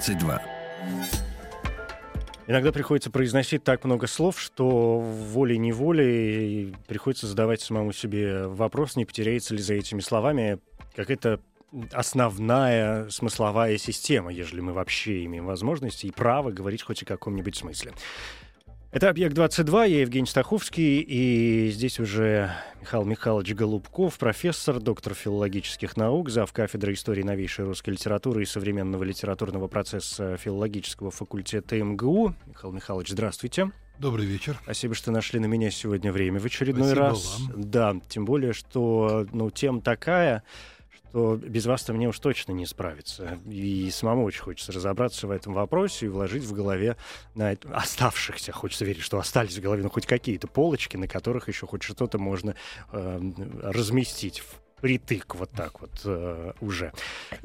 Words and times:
22. 0.00 0.42
Иногда 2.46 2.72
приходится 2.72 3.10
произносить 3.10 3.62
так 3.62 3.84
много 3.84 4.06
слов, 4.06 4.40
что 4.40 4.98
волей-неволей 4.98 6.74
приходится 6.88 7.26
задавать 7.26 7.60
самому 7.60 7.92
себе 7.92 8.46
вопрос, 8.46 8.96
не 8.96 9.04
потеряется 9.04 9.54
ли 9.54 9.60
за 9.60 9.74
этими 9.74 10.00
словами 10.00 10.58
какая-то 10.96 11.40
основная 11.92 13.10
смысловая 13.10 13.76
система, 13.76 14.32
ежели 14.32 14.60
мы 14.60 14.72
вообще 14.72 15.24
имеем 15.26 15.44
возможность 15.44 16.04
и 16.04 16.10
право 16.10 16.50
говорить 16.50 16.82
хоть 16.82 17.02
о 17.02 17.06
каком-нибудь 17.06 17.56
смысле. 17.56 17.92
Это 18.92 19.08
«Объект-22», 19.08 19.88
я 19.88 20.00
Евгений 20.00 20.26
Стаховский, 20.26 20.98
и 20.98 21.70
здесь 21.70 22.00
уже 22.00 22.50
Михаил 22.80 23.04
Михайлович 23.04 23.54
Голубков, 23.54 24.18
профессор, 24.18 24.80
доктор 24.80 25.14
филологических 25.14 25.96
наук, 25.96 26.28
зав. 26.28 26.52
кафедры 26.52 26.94
истории 26.94 27.22
новейшей 27.22 27.66
русской 27.66 27.90
литературы 27.90 28.42
и 28.42 28.46
современного 28.46 29.04
литературного 29.04 29.68
процесса 29.68 30.36
филологического 30.38 31.12
факультета 31.12 31.76
МГУ. 31.80 32.34
Михаил 32.46 32.72
Михайлович, 32.72 33.10
здравствуйте. 33.10 33.70
Добрый 34.00 34.26
вечер. 34.26 34.58
Спасибо, 34.64 34.96
что 34.96 35.12
нашли 35.12 35.38
на 35.38 35.46
меня 35.46 35.70
сегодня 35.70 36.10
время 36.10 36.40
в 36.40 36.46
очередной 36.46 36.88
Спасибо 36.88 37.06
раз. 37.06 37.38
вам. 37.38 37.70
Да, 37.70 37.96
тем 38.08 38.24
более, 38.24 38.52
что 38.52 39.24
ну, 39.32 39.52
тема 39.52 39.82
такая, 39.82 40.42
что 41.10 41.36
без 41.36 41.66
вас-то 41.66 41.92
мне 41.92 42.08
уж 42.08 42.18
точно 42.18 42.52
не 42.52 42.66
справиться. 42.66 43.38
И 43.46 43.90
самому 43.90 44.24
очень 44.24 44.42
хочется 44.42 44.72
разобраться 44.72 45.26
в 45.26 45.30
этом 45.30 45.52
вопросе 45.52 46.06
и 46.06 46.08
вложить 46.08 46.44
в 46.44 46.52
голове 46.52 46.96
на 47.34 47.56
оставшихся, 47.72 48.52
хочется 48.52 48.84
верить, 48.84 49.02
что 49.02 49.18
остались 49.18 49.58
в 49.58 49.60
голове, 49.60 49.82
ну, 49.82 49.90
хоть 49.90 50.06
какие-то 50.06 50.46
полочки, 50.46 50.96
на 50.96 51.08
которых 51.08 51.48
еще 51.48 51.66
хоть 51.66 51.82
что-то 51.82 52.18
можно 52.18 52.54
э, 52.92 53.20
разместить 53.62 54.42
впритык 54.76 55.34
вот 55.34 55.50
так 55.50 55.80
вот 55.80 55.90
э, 56.04 56.52
уже. 56.60 56.92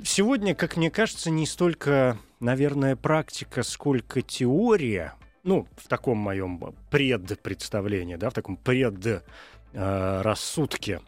Сегодня, 0.03 0.55
как 0.55 0.77
мне 0.77 0.91
кажется, 0.91 1.31
не 1.31 1.45
столько, 1.45 2.17
наверное, 2.39 2.95
практика, 2.95 3.63
сколько 3.63 4.21
теория, 4.21 5.15
ну, 5.43 5.67
в 5.75 5.87
таком 5.87 6.17
моем 6.17 6.75
предпредставлении, 6.89 8.15
да, 8.15 8.29
в 8.29 8.33
таком 8.33 8.57
пред 8.57 9.23
э, 9.73 10.21
рассудке 10.21 11.01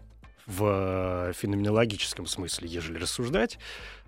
в 0.48 1.34
феноменологическом 1.34 2.26
смысле, 2.26 2.70
ежели 2.70 2.98
рассуждать, 2.98 3.59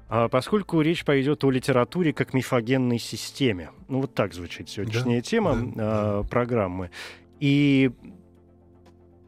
а, 0.07 0.27
поскольку 0.27 0.81
речь 0.81 1.05
пойдет 1.05 1.43
о 1.43 1.51
литературе 1.51 2.13
как 2.13 2.33
мифогенной 2.33 2.97
системе. 2.97 3.69
Ну, 3.87 4.01
вот 4.01 4.15
так 4.15 4.33
звучит 4.33 4.69
сегодняшняя 4.69 5.17
Да, 5.17 5.21
тема 5.21 5.55
да, 5.55 5.71
а, 5.77 6.23
программы. 6.23 6.89
И, 7.39 7.91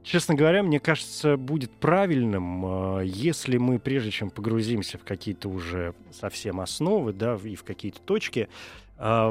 честно 0.04 0.34
говоря, 0.34 0.64
мне 0.64 0.80
кажется, 0.80 1.38
будет 1.38 1.72
правильным, 1.72 2.66
а, 2.66 3.02
если 3.02 3.58
мы, 3.58 3.78
прежде 3.78 4.10
чем 4.10 4.32
погрузимся 4.32 4.98
в 4.98 5.04
какие-то 5.04 5.50
уже 5.50 5.94
совсем 6.12 6.60
основы, 6.60 7.14
да, 7.14 7.36
и 7.36 7.56
в 7.56 7.64
какие-то 7.64 8.02
точки, 8.02 8.50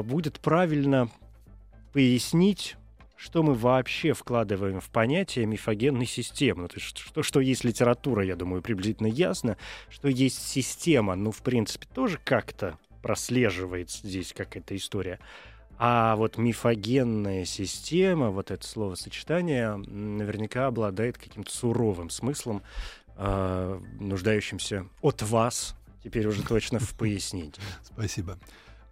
будет 0.03 0.41
правильно 0.41 1.09
пояснить, 1.93 2.75
что 3.21 3.43
мы 3.43 3.53
вообще 3.53 4.13
вкладываем 4.13 4.81
в 4.81 4.89
понятие 4.89 5.45
мифогенной 5.45 6.07
системы. 6.07 6.63
Ну, 6.63 6.67
То 6.69 6.77
есть, 6.77 6.97
что, 6.97 7.21
что 7.21 7.39
есть 7.39 7.63
литература, 7.63 8.25
я 8.25 8.35
думаю, 8.35 8.63
приблизительно 8.63 9.05
ясно. 9.05 9.57
Что 9.89 10.07
есть 10.07 10.41
система, 10.41 11.13
ну, 11.15 11.31
в 11.31 11.43
принципе, 11.43 11.87
тоже 11.93 12.19
как-то 12.23 12.79
прослеживается 13.03 14.07
здесь 14.07 14.33
какая-то 14.33 14.75
история. 14.75 15.19
А 15.77 16.15
вот 16.15 16.39
мифогенная 16.39 17.45
система, 17.45 18.31
вот 18.31 18.49
это 18.49 18.65
словосочетание, 18.67 19.75
наверняка 19.75 20.65
обладает 20.65 21.19
каким-то 21.19 21.51
суровым 21.51 22.09
смыслом, 22.09 22.63
а, 23.17 23.79
нуждающимся 23.99 24.87
от 25.01 25.21
вас, 25.21 25.75
теперь 26.03 26.25
уже 26.25 26.41
точно 26.41 26.79
в 26.79 26.93
пояснении. 26.97 27.53
Спасибо. 27.83 28.39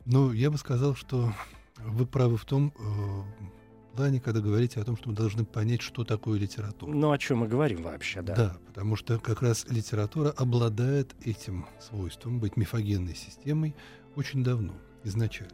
Ну, 0.05 0.31
я 0.31 0.51
бы 0.51 0.59
сказал, 0.59 0.95
что 0.95 1.33
вы 1.77 2.05
правы 2.05 2.37
в 2.37 2.45
том 2.45 2.73
э, 2.77 3.49
плане, 3.89 4.19
когда 4.19 4.39
говорите 4.39 4.79
о 4.79 4.83
том, 4.83 4.97
что 4.97 5.09
мы 5.09 5.15
должны 5.15 5.45
понять, 5.45 5.81
что 5.81 6.03
такое 6.03 6.39
литература. 6.39 6.91
Ну, 6.91 7.11
о 7.11 7.17
чем 7.17 7.39
мы 7.39 7.47
говорим 7.47 7.83
вообще, 7.83 8.21
да? 8.21 8.35
Да, 8.35 8.57
потому 8.67 8.95
что 8.95 9.19
как 9.19 9.41
раз 9.41 9.65
литература 9.69 10.29
обладает 10.31 11.15
этим 11.25 11.65
свойством 11.79 12.39
быть 12.39 12.57
мифогенной 12.57 13.15
системой 13.15 13.75
очень 14.15 14.43
давно, 14.43 14.73
изначально. 15.03 15.53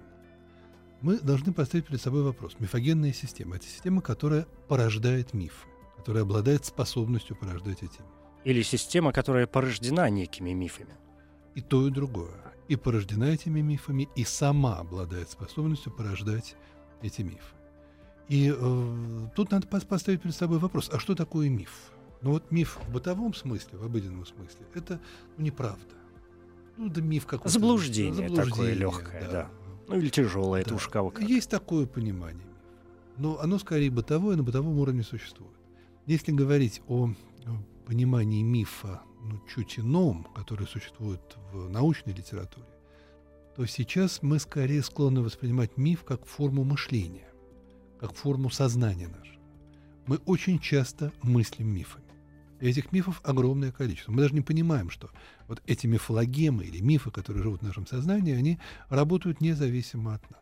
Мы 1.01 1.19
должны 1.19 1.53
поставить 1.53 1.87
перед 1.87 2.01
собой 2.01 2.23
вопрос. 2.23 2.55
Мифогенная 2.59 3.13
система– 3.13 3.55
это 3.57 3.65
система, 3.65 4.01
которая 4.01 4.47
порождает 4.67 5.33
мифы, 5.33 5.67
которая 5.97 6.23
обладает 6.23 6.65
способностью 6.65 7.35
порождать 7.35 7.77
эти 7.83 7.99
мифы. 7.99 8.03
Или 8.43 8.61
система, 8.61 9.11
которая 9.11 9.47
порождена 9.47 10.09
некими 10.09 10.51
мифами. 10.51 10.95
И 11.55 11.61
то, 11.61 11.87
и 11.87 11.91
другое. 11.91 12.35
И 12.67 12.75
порождена 12.75 13.25
этими 13.25 13.61
мифами, 13.61 14.09
и 14.15 14.23
сама 14.23 14.77
обладает 14.77 15.29
способностью 15.29 15.91
порождать 15.91 16.55
эти 17.01 17.21
мифы. 17.21 17.55
И 18.27 18.53
э, 18.55 19.27
тут 19.35 19.51
надо 19.51 19.67
пос- 19.67 19.85
поставить 19.85 20.21
перед 20.21 20.35
собой 20.35 20.57
вопрос, 20.57 20.89
а 20.91 20.99
что 20.99 21.15
такое 21.15 21.49
миф? 21.49 21.91
Ну 22.21 22.31
вот 22.31 22.51
миф 22.51 22.79
в 22.87 22.91
бытовом 22.91 23.33
смысле, 23.33 23.77
в 23.77 23.85
обыденном 23.85 24.25
смысле, 24.25 24.65
это 24.73 24.99
ну, 25.37 25.45
неправда. 25.45 25.83
Ну 26.77 26.89
да 26.89 27.01
миф 27.01 27.25
какой-то. 27.25 27.49
Заблуждение 27.49 28.29
такое 28.29 28.45
заблуждение, 28.45 28.75
легкое, 28.75 29.29
да. 29.31 29.49
Ну, 29.87 29.97
или 29.97 30.09
тяжелое, 30.09 30.61
это 30.61 30.71
Да. 30.71 30.75
уж 30.77 30.87
кого 30.87 31.11
как. 31.11 31.23
Есть 31.23 31.49
такое 31.49 31.85
понимание 31.85 32.45
мифа. 32.45 32.55
Но 33.17 33.39
оно 33.39 33.59
скорее 33.59 33.91
бытовое, 33.91 34.35
на 34.35 34.43
бытовом 34.43 34.79
уровне 34.79 35.03
существует. 35.03 35.53
Если 36.07 36.31
говорить 36.31 36.81
о 36.87 37.11
понимании 37.85 38.41
мифа 38.41 39.01
ну, 39.21 39.39
чуть 39.53 39.79
ином, 39.79 40.27
который 40.35 40.67
существует 40.67 41.21
в 41.53 41.69
научной 41.69 42.13
литературе, 42.13 42.65
то 43.55 43.65
сейчас 43.65 44.21
мы 44.21 44.39
скорее 44.39 44.83
склонны 44.83 45.21
воспринимать 45.21 45.77
миф 45.77 46.03
как 46.03 46.25
форму 46.25 46.63
мышления, 46.63 47.27
как 48.05 48.15
форму 48.15 48.49
сознания 48.51 49.07
нашего. 49.07 49.39
Мы 50.05 50.17
очень 50.25 50.59
часто 50.59 51.11
мыслим 51.23 51.67
мифами. 51.67 52.05
И 52.61 52.69
этих 52.69 52.91
мифов 52.91 53.19
огромное 53.23 53.71
количество. 53.71 54.11
Мы 54.11 54.21
даже 54.21 54.35
не 54.35 54.41
понимаем, 54.41 54.89
что 54.89 55.09
вот 55.47 55.61
эти 55.65 55.87
мифологемы 55.87 56.63
или 56.65 56.79
мифы, 56.81 57.09
которые 57.09 57.41
живут 57.41 57.61
в 57.61 57.65
нашем 57.65 57.87
сознании, 57.87 58.35
они 58.35 58.59
работают 58.89 59.41
независимо 59.41 60.13
от 60.13 60.29
нас. 60.29 60.41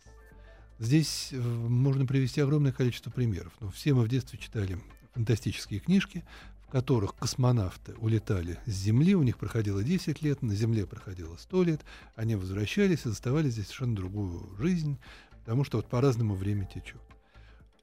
Здесь 0.80 1.30
э, 1.32 1.40
можно 1.40 2.06
привести 2.06 2.42
огромное 2.42 2.74
количество 2.74 3.10
примеров. 3.10 3.54
Но 3.62 3.72
все 3.72 3.94
мы 3.94 4.04
в 4.04 4.10
детстве 4.10 4.38
читали 4.38 4.78
фантастические 5.14 5.80
книжки, 5.80 6.26
в 6.68 6.70
которых 6.70 7.16
космонавты 7.16 7.94
улетали 7.94 8.60
с 8.66 8.72
Земли, 8.72 9.16
у 9.16 9.24
них 9.24 9.38
проходило 9.38 9.84
10 9.84 10.22
лет, 10.22 10.42
на 10.42 10.54
Земле 10.54 10.86
проходило 10.86 11.38
100 11.38 11.64
лет, 11.64 11.82
они 12.16 12.36
возвращались 12.36 13.06
и 13.06 13.10
заставали 13.10 13.50
здесь 13.50 13.66
совершенно 13.66 13.96
другую 13.96 14.54
жизнь, 14.58 14.98
потому 15.40 15.64
что 15.64 15.78
вот 15.78 15.88
по-разному 15.88 16.36
время 16.36 16.66
течет. 16.66 17.02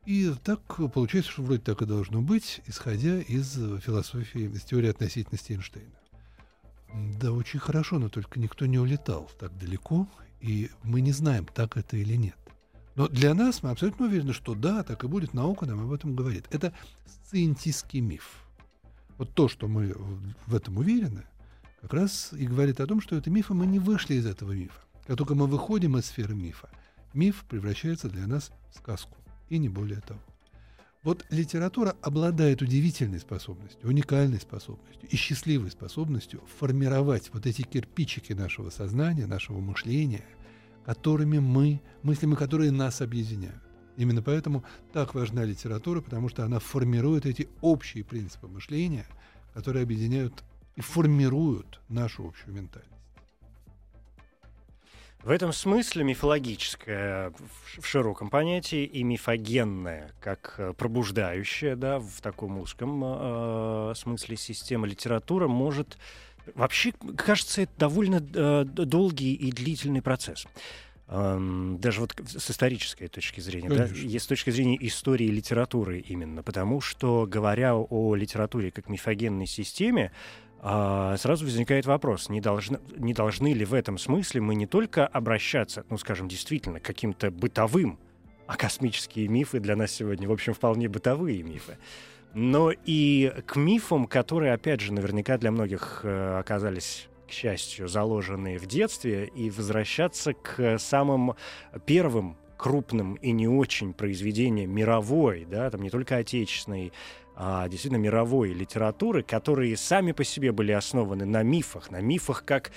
И 0.07 0.33
так 0.43 0.61
получается, 0.93 1.31
что 1.31 1.43
вроде 1.43 1.61
так 1.61 1.83
и 1.83 1.87
должно 1.87 2.23
быть, 2.23 2.63
исходя 2.67 3.21
из 3.21 3.57
э, 3.59 3.79
философии, 3.81 4.51
из 4.51 4.63
теории 4.63 4.89
относительности 4.89 5.53
Эйнштейна. 5.53 5.93
Да, 7.21 7.33
очень 7.33 7.61
хорошо, 7.61 7.99
но 7.99 8.09
только 8.09 8.41
никто 8.41 8.67
не 8.67 8.79
улетал 8.79 9.31
так 9.39 9.57
далеко, 9.59 10.09
и 10.41 10.71
мы 10.83 11.03
не 11.03 11.13
знаем, 11.13 11.47
так 11.55 11.77
это 11.77 11.97
или 11.97 12.17
нет. 12.17 12.37
Но 12.97 13.09
для 13.09 13.35
нас 13.35 13.63
мы 13.63 13.71
абсолютно 13.71 14.07
уверены, 14.07 14.33
что 14.33 14.55
да, 14.55 14.83
так 14.83 15.05
и 15.05 15.07
будет, 15.07 15.35
наука 15.35 15.67
нам 15.67 15.81
об 15.81 15.93
этом 15.93 16.17
говорит. 16.17 16.47
Это 16.51 16.73
сциентистский 17.07 18.01
миф. 18.01 18.45
Вот 19.19 19.33
то, 19.35 19.49
что 19.49 19.69
мы 19.69 19.95
в- 20.47 20.55
этом 20.55 20.79
уверены, 20.79 21.25
как 21.83 21.93
раз 21.95 22.33
и 22.33 22.47
говорит 22.47 22.81
о 22.81 22.87
том, 22.87 23.01
что 23.01 23.17
это 23.17 23.31
миф, 23.31 23.51
и 23.51 23.55
мы 23.55 23.67
не 23.67 23.79
вышли 23.79 24.15
из 24.15 24.27
этого 24.27 24.53
мифа. 24.53 24.81
Как 25.07 25.17
только 25.17 25.35
мы 25.35 25.47
выходим 25.47 25.97
из 25.97 26.07
сферы 26.07 26.35
мифа, 26.35 26.69
миф 27.15 27.45
превращается 27.49 28.09
для 28.09 28.27
нас 28.27 28.51
в 28.71 28.79
сказку, 28.79 29.17
и 29.51 29.59
не 29.59 29.69
более 29.69 30.01
того. 30.01 30.21
Вот 31.03 31.25
литература 31.31 31.97
обладает 32.03 32.61
удивительной 32.61 33.21
способностью, 33.21 33.89
уникальной 33.89 34.39
способностью 34.39 35.09
и 35.09 35.17
счастливой 35.17 35.71
способностью 35.71 36.43
формировать 36.59 37.31
вот 37.33 37.47
эти 37.47 37.63
кирпичики 37.63 38.35
нашего 38.35 38.69
сознания, 38.69 39.27
нашего 39.27 39.61
мышления, 39.61 40.25
которыми 40.85 41.39
мы, 41.39 41.81
мыслями, 42.03 42.35
которые 42.35 42.71
нас 42.71 43.01
объединяют. 43.01 43.63
Именно 43.97 44.23
поэтому 44.23 44.63
так 44.93 45.15
важна 45.15 45.45
литература, 45.45 46.03
потому 46.03 46.29
что 46.29 46.45
она 46.45 46.59
формирует 46.59 47.25
эти 47.25 47.49
общие 47.63 48.05
принципы 48.05 48.47
мышления, 48.47 49.07
которые 49.55 49.83
объединяют 49.83 50.45
и 50.77 50.83
формируют 50.83 51.81
нашу 51.89 52.27
общую 52.27 52.55
ментальность. 52.55 53.00
В 55.23 55.31
этом 55.31 55.53
смысле 55.53 56.03
мифологическое 56.05 57.33
в 57.79 57.87
широком 57.87 58.31
понятии 58.31 58.85
и 58.85 59.03
мифогенное, 59.03 60.13
как 60.19 60.55
э, 60.57 60.73
пробуждающая, 60.73 61.77
да, 61.77 61.99
в 61.99 62.23
таком 62.23 62.59
узком 62.59 63.03
э, 63.05 63.93
смысле 63.97 64.37
система 64.37 64.87
литература 64.87 65.47
может... 65.47 65.99
Вообще, 66.55 66.93
кажется, 67.19 67.63
это 67.63 67.73
довольно 67.77 68.27
э, 68.35 68.65
долгий 68.65 69.35
и 69.35 69.53
длительный 69.53 70.01
процесс. 70.01 70.47
Эм, 71.13 71.79
даже 71.81 72.01
вот 72.01 72.15
с 72.25 72.51
исторической 72.51 73.09
точки 73.09 73.41
зрения, 73.41 73.69
да, 73.69 73.89
с 73.89 74.27
точки 74.27 74.51
зрения 74.51 74.79
истории 74.81 75.27
литературы 75.27 75.99
именно, 75.99 76.45
потому 76.45 76.81
что, 76.81 77.27
говоря 77.27 77.75
о 77.77 78.15
литературе 78.15 78.71
как 78.71 78.89
мифогенной 78.89 79.47
системе, 79.47 80.13
а, 80.63 81.17
сразу 81.17 81.47
возникает 81.47 81.87
вопрос, 81.87 82.29
не 82.29 82.41
должны, 82.41 82.79
не 82.97 83.15
должны 83.15 83.55
ли 83.55 83.65
в 83.65 83.73
этом 83.73 83.97
смысле 83.97 84.43
мы 84.43 84.55
не 84.55 84.67
только 84.67 85.07
обращаться, 85.07 85.85
ну, 85.89 85.97
скажем, 85.97 86.29
действительно, 86.29 86.81
к 86.81 86.83
каким-то 86.83 87.31
бытовым, 87.31 87.99
а 88.47 88.57
космические 88.57 89.29
мифы 89.29 89.59
для 89.59 89.75
нас 89.75 89.91
сегодня, 89.91 90.29
в 90.29 90.33
общем, 90.33 90.53
вполне 90.53 90.89
бытовые 90.89 91.43
мифы, 91.43 91.79
но 92.35 92.73
и 92.73 93.33
к 93.47 93.57
мифам, 93.57 94.07
которые, 94.07 94.53
опять 94.53 94.81
же, 94.81 94.93
наверняка 94.93 95.39
для 95.39 95.51
многих 95.51 96.01
э, 96.03 96.39
оказались 96.39 97.09
к 97.27 97.33
счастью, 97.33 97.89
заложенные 97.89 98.59
в 98.59 98.67
детстве, 98.67 99.31
и 99.35 99.51
возвращаться 99.51 100.35
к 100.35 100.79
самым 100.79 101.37
первым 101.87 102.37
крупным 102.61 103.15
и 103.15 103.31
не 103.31 103.49
очень 103.49 103.95
произведениям 103.95 104.71
мировой, 104.71 105.47
да, 105.49 105.71
там 105.71 105.81
не 105.81 105.89
только 105.89 106.17
отечественной, 106.17 106.93
а, 107.43 107.67
действительно 107.69 107.99
мировой 108.03 108.53
литературы, 108.53 109.23
которые 109.23 109.75
сами 109.79 110.13
по 110.13 110.25
себе 110.25 110.53
были 110.53 110.73
основаны 110.73 111.25
на 111.25 111.43
мифах, 111.43 111.91
на 111.91 112.03
мифах 112.03 112.45
как 112.45 112.71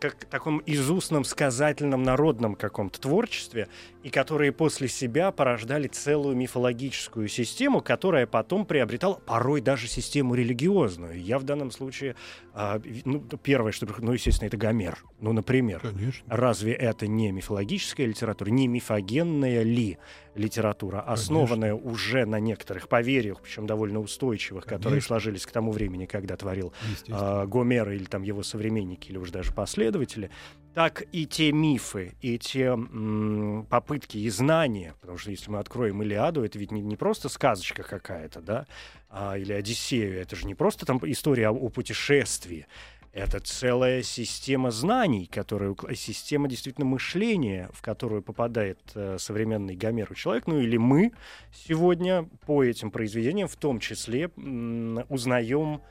как 0.00 0.16
таком 0.30 0.62
изустном, 0.66 1.24
сказательном, 1.24 2.02
народном 2.02 2.54
каком-то 2.54 3.00
творчестве, 3.00 3.68
и 4.02 4.10
которые 4.10 4.52
после 4.52 4.88
себя 4.88 5.30
порождали 5.30 5.86
целую 5.86 6.36
мифологическую 6.36 7.28
систему, 7.28 7.80
которая 7.80 8.26
потом 8.26 8.66
приобретала 8.66 9.14
порой 9.14 9.60
даже 9.60 9.86
систему 9.86 10.34
религиозную. 10.34 11.22
Я 11.22 11.38
в 11.38 11.44
данном 11.44 11.70
случае, 11.70 12.16
а, 12.52 12.80
ну, 13.04 13.20
первое, 13.42 13.72
что, 13.72 13.86
ну, 13.98 14.12
естественно, 14.12 14.48
это 14.48 14.56
Гомер. 14.56 14.98
Ну, 15.20 15.32
например. 15.32 15.80
Конечно. 15.80 16.24
Разве 16.28 16.72
это 16.72 17.06
не 17.06 17.30
мифологическая 17.30 18.06
литература, 18.06 18.50
не 18.50 18.66
мифогенная 18.66 19.62
ли 19.62 19.98
литература, 20.34 21.00
основанная 21.00 21.72
Конечно. 21.72 21.90
уже 21.90 22.24
на 22.24 22.40
некоторых 22.40 22.88
поверьях, 22.88 23.40
причем 23.42 23.66
довольно 23.66 24.00
устойчивых, 24.00 24.64
Конечно. 24.64 24.78
которые 24.78 25.02
сложились 25.02 25.46
к 25.46 25.52
тому 25.52 25.72
времени, 25.72 26.06
когда 26.06 26.36
творил 26.36 26.72
э, 27.06 27.46
Гомер 27.46 27.90
или 27.90 28.04
там 28.04 28.22
его 28.22 28.42
современники, 28.42 29.10
или 29.10 29.18
уже 29.18 29.30
даже 29.30 29.52
последователи, 29.52 30.30
так 30.74 31.04
и 31.12 31.26
те 31.26 31.52
мифы, 31.52 32.14
и 32.20 32.38
те 32.38 32.64
м, 32.66 33.66
попытки 33.68 34.18
и 34.18 34.28
знания, 34.30 34.94
потому 35.00 35.18
что 35.18 35.30
если 35.30 35.50
мы 35.50 35.58
откроем 35.58 36.02
Илиаду, 36.02 36.44
это 36.44 36.58
ведь 36.58 36.72
не, 36.72 36.80
не 36.80 36.96
просто 36.96 37.28
сказочка 37.28 37.82
какая-то, 37.82 38.40
да, 38.40 38.66
а, 39.10 39.36
или 39.36 39.52
Одиссею, 39.52 40.20
это 40.20 40.36
же 40.36 40.46
не 40.46 40.54
просто 40.54 40.86
там 40.86 40.98
история 41.04 41.50
о, 41.50 41.52
о 41.52 41.68
путешествии, 41.68 42.66
это 43.12 43.40
целая 43.40 44.02
система 44.02 44.70
знаний, 44.70 45.26
которая, 45.26 45.76
система 45.94 46.48
действительно 46.48 46.86
мышления, 46.86 47.68
в 47.74 47.82
которую 47.82 48.22
попадает 48.22 48.78
э, 48.94 49.18
современный 49.18 49.76
Гомер 49.76 50.14
человек, 50.14 50.46
ну 50.46 50.58
или 50.58 50.78
мы 50.78 51.12
сегодня 51.52 52.26
по 52.46 52.64
этим 52.64 52.90
произведениям 52.90 53.48
в 53.48 53.56
том 53.56 53.80
числе 53.80 54.30
м, 54.38 55.04
узнаем 55.10 55.82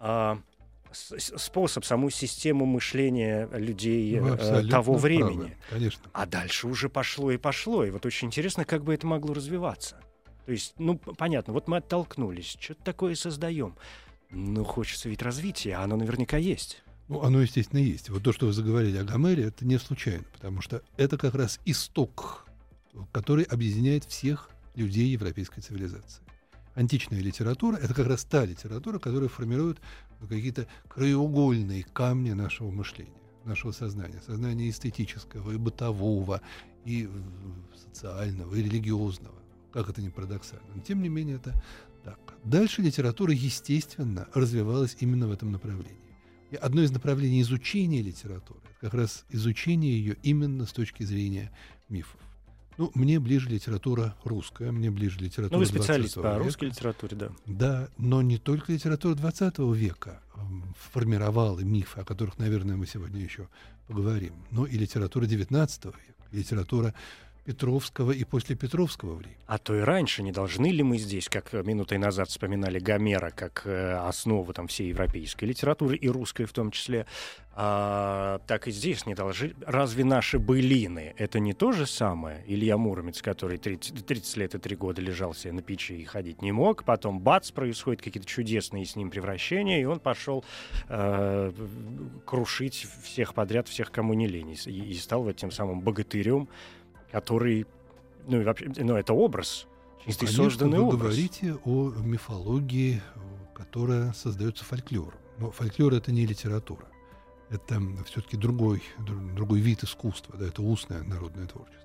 э, 0.00 0.36
способ, 0.92 1.84
саму 1.84 2.10
систему 2.10 2.66
мышления 2.66 3.48
людей 3.52 4.20
ну, 4.20 4.36
того 4.68 4.94
времени. 4.94 5.36
Правы, 5.36 5.56
конечно. 5.70 6.02
А 6.12 6.26
дальше 6.26 6.66
уже 6.66 6.88
пошло 6.88 7.30
и 7.30 7.36
пошло. 7.36 7.84
И 7.84 7.90
вот 7.90 8.06
очень 8.06 8.28
интересно, 8.28 8.64
как 8.64 8.84
бы 8.84 8.94
это 8.94 9.06
могло 9.06 9.34
развиваться. 9.34 10.00
То 10.46 10.52
есть, 10.52 10.74
ну, 10.78 10.96
понятно, 10.96 11.52
вот 11.52 11.68
мы 11.68 11.78
оттолкнулись, 11.78 12.56
что-то 12.58 12.82
такое 12.82 13.14
создаем. 13.14 13.76
Ну, 14.30 14.64
хочется 14.64 15.08
ведь 15.08 15.22
развития, 15.22 15.74
а 15.76 15.82
оно 15.84 15.96
наверняка 15.96 16.36
есть. 16.36 16.82
Ну, 17.08 17.22
оно, 17.22 17.42
естественно, 17.42 17.80
есть. 17.80 18.08
Вот 18.08 18.22
то, 18.22 18.32
что 18.32 18.46
вы 18.46 18.52
заговорили 18.52 18.96
о 18.96 19.04
Гомере, 19.04 19.44
это 19.44 19.66
не 19.66 19.78
случайно, 19.78 20.24
потому 20.32 20.62
что 20.62 20.82
это 20.96 21.18
как 21.18 21.34
раз 21.34 21.60
исток, 21.64 22.46
который 23.12 23.44
объединяет 23.44 24.04
всех 24.04 24.50
людей 24.74 25.08
европейской 25.08 25.60
цивилизации. 25.60 26.22
Античная 26.74 27.20
литература— 27.20 27.76
это 27.82 27.92
как 27.94 28.06
раз 28.06 28.24
та 28.24 28.44
литература, 28.46 28.98
которая 28.98 29.28
формирует 29.28 29.78
какие-то 30.20 30.66
краеугольные 30.88 31.84
камни 31.84 32.32
нашего 32.32 32.70
мышления, 32.70 33.12
нашего 33.44 33.72
сознания, 33.72 34.22
сознания 34.26 34.70
эстетического 34.70 35.52
и 35.52 35.56
бытового, 35.56 36.40
и 36.84 37.08
социального, 37.76 38.54
и 38.54 38.62
религиозного. 38.62 39.34
Как 39.72 39.88
это 39.88 40.00
ни 40.02 40.08
парадоксально. 40.08 40.66
Но, 40.74 40.82
тем 40.82 41.02
не 41.02 41.08
менее, 41.08 41.36
это 41.36 41.62
так. 42.04 42.18
Дальше 42.44 42.82
литература, 42.82 43.32
естественно, 43.32 44.28
развивалась 44.34 44.96
именно 45.00 45.28
в 45.28 45.32
этом 45.32 45.52
направлении. 45.52 45.96
И 46.50 46.56
одно 46.56 46.82
из 46.82 46.90
направлений 46.90 47.40
изучения 47.42 48.02
литературы– 48.02 48.60
как 48.80 48.94
раз 48.94 49.24
изучение 49.30 49.92
ее 49.92 50.16
именно 50.22 50.66
с 50.66 50.72
точки 50.72 51.04
зрения 51.04 51.50
мифов. 51.88 52.20
Ну, 52.78 52.90
мне 52.94 53.20
ближе 53.20 53.48
литература 53.48 54.16
русская, 54.24 54.72
мне 54.72 54.90
ближе 54.90 55.18
литература 55.20 55.58
Ну, 55.58 55.64
вы 55.64 55.66
специалист 55.66 56.14
по 56.14 56.20
века. 56.20 56.38
русской 56.38 56.64
литературе, 56.66 57.16
да. 57.16 57.28
Да, 57.46 57.88
но 57.98 58.22
не 58.22 58.38
только 58.38 58.72
литература 58.72 59.14
20 59.14 59.58
века 59.74 60.20
формировала 60.92 61.60
мифы, 61.60 62.00
о 62.00 62.04
которых, 62.04 62.38
наверное, 62.38 62.76
мы 62.76 62.86
сегодня 62.86 63.20
еще 63.22 63.48
поговорим, 63.88 64.34
но 64.50 64.66
и 64.66 64.76
литература 64.76 65.26
19 65.26 65.84
века, 65.84 65.96
литература 66.32 66.94
Петровского 67.44 68.12
и 68.12 68.24
после 68.24 68.54
Петровского 68.54 69.14
времени. 69.14 69.38
А 69.46 69.58
то 69.58 69.74
и 69.74 69.80
раньше 69.80 70.22
не 70.22 70.32
должны 70.32 70.66
ли 70.66 70.82
мы 70.82 70.98
здесь, 70.98 71.28
как 71.28 71.52
минутой 71.52 71.98
назад 71.98 72.28
вспоминали 72.28 72.78
Гомера, 72.78 73.30
как 73.30 73.62
э, 73.64 73.94
основу 73.94 74.52
там 74.52 74.68
всей 74.68 74.88
европейской 74.88 75.46
литературы 75.46 75.96
и 75.96 76.08
русской 76.08 76.44
в 76.44 76.52
том 76.52 76.70
числе, 76.70 77.06
а, 77.54 78.40
так 78.46 78.66
и 78.66 78.70
здесь 78.70 79.04
не 79.04 79.14
должны. 79.14 79.54
Разве 79.66 80.04
наши 80.04 80.38
былины 80.38 81.14
это 81.18 81.38
не 81.38 81.52
то 81.52 81.72
же 81.72 81.86
самое? 81.86 82.42
Илья 82.46 82.78
Муромец, 82.78 83.20
который 83.20 83.58
30, 83.58 84.06
30 84.06 84.36
лет 84.38 84.54
и 84.54 84.58
3 84.58 84.76
года 84.76 85.02
лежал 85.02 85.34
себе 85.34 85.52
на 85.52 85.60
печи 85.60 85.94
и 85.94 86.04
ходить 86.04 86.40
не 86.40 86.50
мог, 86.52 86.84
потом 86.84 87.20
бац, 87.20 87.50
происходят 87.50 88.00
какие-то 88.00 88.26
чудесные 88.26 88.86
с 88.86 88.96
ним 88.96 89.10
превращения, 89.10 89.82
и 89.82 89.84
он 89.84 90.00
пошел 90.00 90.44
э, 90.88 91.52
крушить 92.24 92.86
всех 93.02 93.34
подряд, 93.34 93.68
всех, 93.68 93.90
кому 93.90 94.14
не 94.14 94.28
лень, 94.28 94.56
и, 94.64 94.70
и 94.70 94.94
стал 94.94 95.22
вот 95.22 95.36
тем 95.36 95.50
самым 95.50 95.82
богатырем, 95.82 96.48
который, 97.12 97.66
ну, 98.26 98.40
и 98.40 98.44
вообще, 98.44 98.72
ну, 98.76 98.96
это 98.96 99.12
образ, 99.12 99.66
чистый 100.04 100.26
Конечно, 100.26 100.44
созданный 100.44 100.78
вы 100.78 100.84
образ. 100.84 101.00
говорите 101.00 101.56
о 101.64 101.90
мифологии, 101.90 103.00
которая 103.54 104.12
создается 104.14 104.64
фольклором. 104.64 105.18
Но 105.38 105.50
фольклор— 105.50 105.94
это 105.94 106.10
не 106.10 106.26
литература. 106.26 106.86
Это 107.50 107.80
все-таки 108.06 108.36
другой, 108.36 108.82
другой 109.36 109.60
вид 109.60 109.84
искусства, 109.84 110.36
да, 110.38 110.46
это 110.46 110.62
устное 110.62 111.02
народное 111.02 111.46
творчество. 111.46 111.82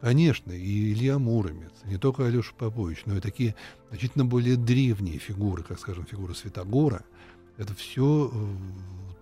Конечно, 0.00 0.52
и 0.52 0.92
Илья 0.92 1.18
Муромец, 1.18 1.72
не 1.84 1.96
только 1.96 2.26
Алеша 2.26 2.52
Попович, 2.56 3.04
но 3.06 3.16
и 3.16 3.20
такие 3.20 3.54
значительно 3.88 4.26
более 4.26 4.56
древние 4.56 5.18
фигуры, 5.18 5.62
как, 5.62 5.80
скажем, 5.80 6.04
фигура 6.04 6.34
Святогора, 6.34 7.02
это 7.56 7.74
все 7.74 8.30
э, 8.30 8.46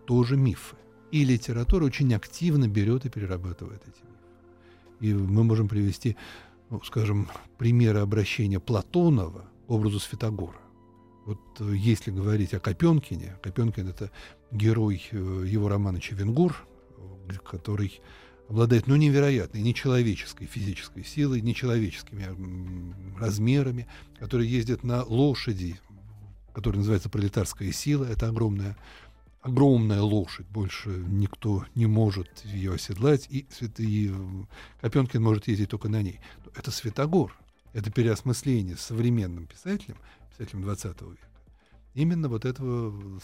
тоже 0.05 0.37
мифы. 0.37 0.75
И 1.13 1.25
литература 1.25 1.85
очень 1.85 2.13
активно 2.13 2.67
берет 2.67 3.07
и 3.07 3.09
перерабатывает 3.09 3.83
эти 3.83 4.03
мифы. 4.05 4.14
И 5.05 5.13
мы 5.13 5.45
можем 5.45 5.69
привести, 5.69 6.17
ну, 6.71 6.81
скажем, 6.83 7.29
примеры 7.59 7.99
обращения 7.99 8.59
Платонова 8.59 9.45
к 9.67 9.71
образу 9.71 10.01
Святогора. 10.01 10.57
Вот 11.27 11.41
э, 11.61 11.75
если 11.77 12.11
говорить 12.11 12.55
о 12.55 12.59
Копенкине, 12.59 13.37
Копенкин— 13.43 13.89
это 13.91 14.11
герой 14.51 15.03
э, 15.11 15.45
его 15.47 15.69
романа 15.69 16.01
«Чевенгур», 16.01 16.57
э, 17.29 17.35
который 17.45 18.01
обладает 18.49 18.87
ну, 18.87 18.97
невероятной, 18.97 19.61
нечеловеческой 19.61 20.47
физической 20.47 21.05
силой, 21.05 21.43
нечеловеческими 21.43 23.19
размерами, 23.19 23.87
который 24.19 24.47
ездит 24.47 24.85
на 24.85 25.05
лошади, 25.05 25.79
которая 26.55 26.79
называется 26.79 27.11
пролетарская 27.11 27.73
сила. 27.73 28.07
Это 28.07 28.29
огромная 28.29 28.79
огромная 29.45 30.01
лошадь, 30.01 30.47
больше 30.47 30.89
никто 30.89 31.67
не 31.75 31.85
может 31.85 32.45
ее 32.47 32.73
оседлать, 32.73 33.27
и, 33.29 33.47
и 33.77 34.13
Копенкин 34.81 35.23
может 35.23 35.49
ездить 35.49 35.69
только 35.69 35.91
на 35.91 36.03
ней. 36.03 36.19
Это 36.57 36.71
Святогор, 36.71 37.37
это 37.75 37.91
переосмысление 37.91 38.77
современным 38.77 39.47
писателем, 39.47 39.99
писателем 40.31 40.63
20 40.63 40.87
века. 41.03 41.29
Именно 41.93 42.31
вот 42.31 42.47
этого 42.47 43.21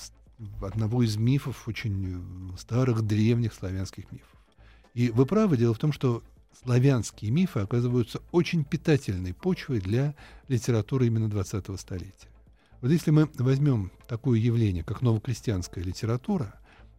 одного 0.60 1.02
из 1.02 1.16
мифов, 1.16 1.66
очень 1.66 2.54
старых, 2.58 3.00
древних 3.00 3.54
славянских 3.54 4.12
мифов. 4.12 4.28
И 4.92 5.08
вы 5.08 5.24
правы, 5.24 5.56
дело 5.56 5.72
в 5.72 5.78
том, 5.78 5.90
что 5.90 6.22
славянские 6.62 7.30
мифы 7.30 7.60
оказываются 7.60 8.20
очень 8.30 8.64
питательной 8.64 9.32
почвой 9.32 9.80
для 9.80 10.14
литературы 10.48 11.06
именно 11.06 11.32
20-го 11.32 11.78
столетия. 11.78 12.29
Вот 12.80 12.90
если 12.90 13.10
мы 13.10 13.28
возьмем 13.34 13.92
такое 14.08 14.38
явление, 14.38 14.82
как 14.82 15.02
новокрестьянская 15.02 15.84
литература, 15.84 16.54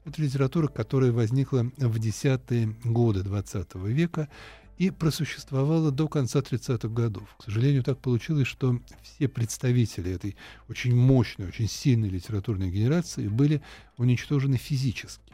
это 0.05 0.21
литература, 0.21 0.67
которая 0.67 1.11
возникла 1.11 1.71
в 1.77 1.99
десятые 1.99 2.75
годы 2.83 3.23
20 3.23 3.75
века 3.75 4.29
и 4.77 4.89
просуществовала 4.89 5.91
до 5.91 6.07
конца 6.07 6.39
30-х 6.39 6.87
годов. 6.87 7.35
К 7.37 7.43
сожалению, 7.43 7.83
так 7.83 7.99
получилось, 7.99 8.47
что 8.47 8.79
все 9.03 9.27
представители 9.27 10.11
этой 10.11 10.35
очень 10.69 10.95
мощной, 10.95 11.47
очень 11.47 11.67
сильной 11.67 12.09
литературной 12.09 12.69
генерации 12.69 13.27
были 13.27 13.61
уничтожены 13.97 14.57
физически. 14.57 15.33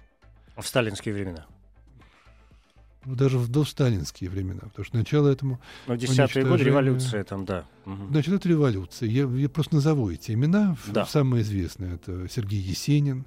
В 0.56 0.66
сталинские 0.66 1.14
времена. 1.14 1.46
Даже 3.16 3.38
в 3.38 3.50
досталинские 3.50 4.30
времена, 4.30 4.62
потому 4.62 4.86
что 4.86 4.98
начало 4.98 5.30
этому... 5.30 5.60
Ну, 5.88 5.96
десятые 5.96 6.46
годы 6.46 6.64
революция 6.64 7.24
там, 7.24 7.46
да. 7.46 7.66
Угу. 7.86 8.08
Значит, 8.12 8.34
это 8.34 8.50
революция. 8.50 9.10
Я, 9.10 9.24
я 9.26 9.50
просто 9.50 9.76
назову 9.76 10.10
эти 10.10 10.32
имена. 10.32 10.76
Да. 10.88 11.06
Самые 11.06 11.44
известные— 11.44 11.94
это 11.96 12.28
Сергей 12.30 12.60
Есенин, 12.60 13.26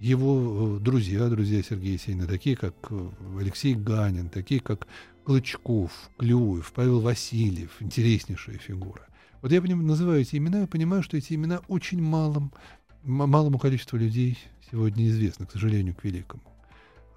его 0.00 0.78
э, 0.78 0.80
друзья, 0.80 1.28
друзья 1.28 1.62
Сергея 1.62 1.92
Есенина, 1.92 2.26
такие 2.26 2.56
как 2.56 2.74
э, 2.90 3.08
Алексей 3.38 3.74
Ганин, 3.74 4.30
такие 4.30 4.60
как 4.60 4.86
Клычков, 5.24 5.92
Клюев, 6.18 6.72
Павел 6.72 7.00
Васильев, 7.00 7.70
интереснейшая 7.80 8.58
фигура. 8.58 9.06
Вот 9.42 9.52
я 9.52 9.60
называю 9.60 10.22
эти 10.22 10.36
имена, 10.36 10.60
я 10.60 10.66
понимаю, 10.66 11.02
что 11.02 11.16
эти 11.16 11.34
имена 11.34 11.60
очень 11.68 12.02
малым, 12.02 12.52
малому 13.04 13.58
количеству 13.58 13.96
людей 13.96 14.38
сегодня 14.70 15.08
известны, 15.08 15.46
к 15.46 15.52
сожалению, 15.52 15.94
к 15.94 16.04
великому. 16.04 16.42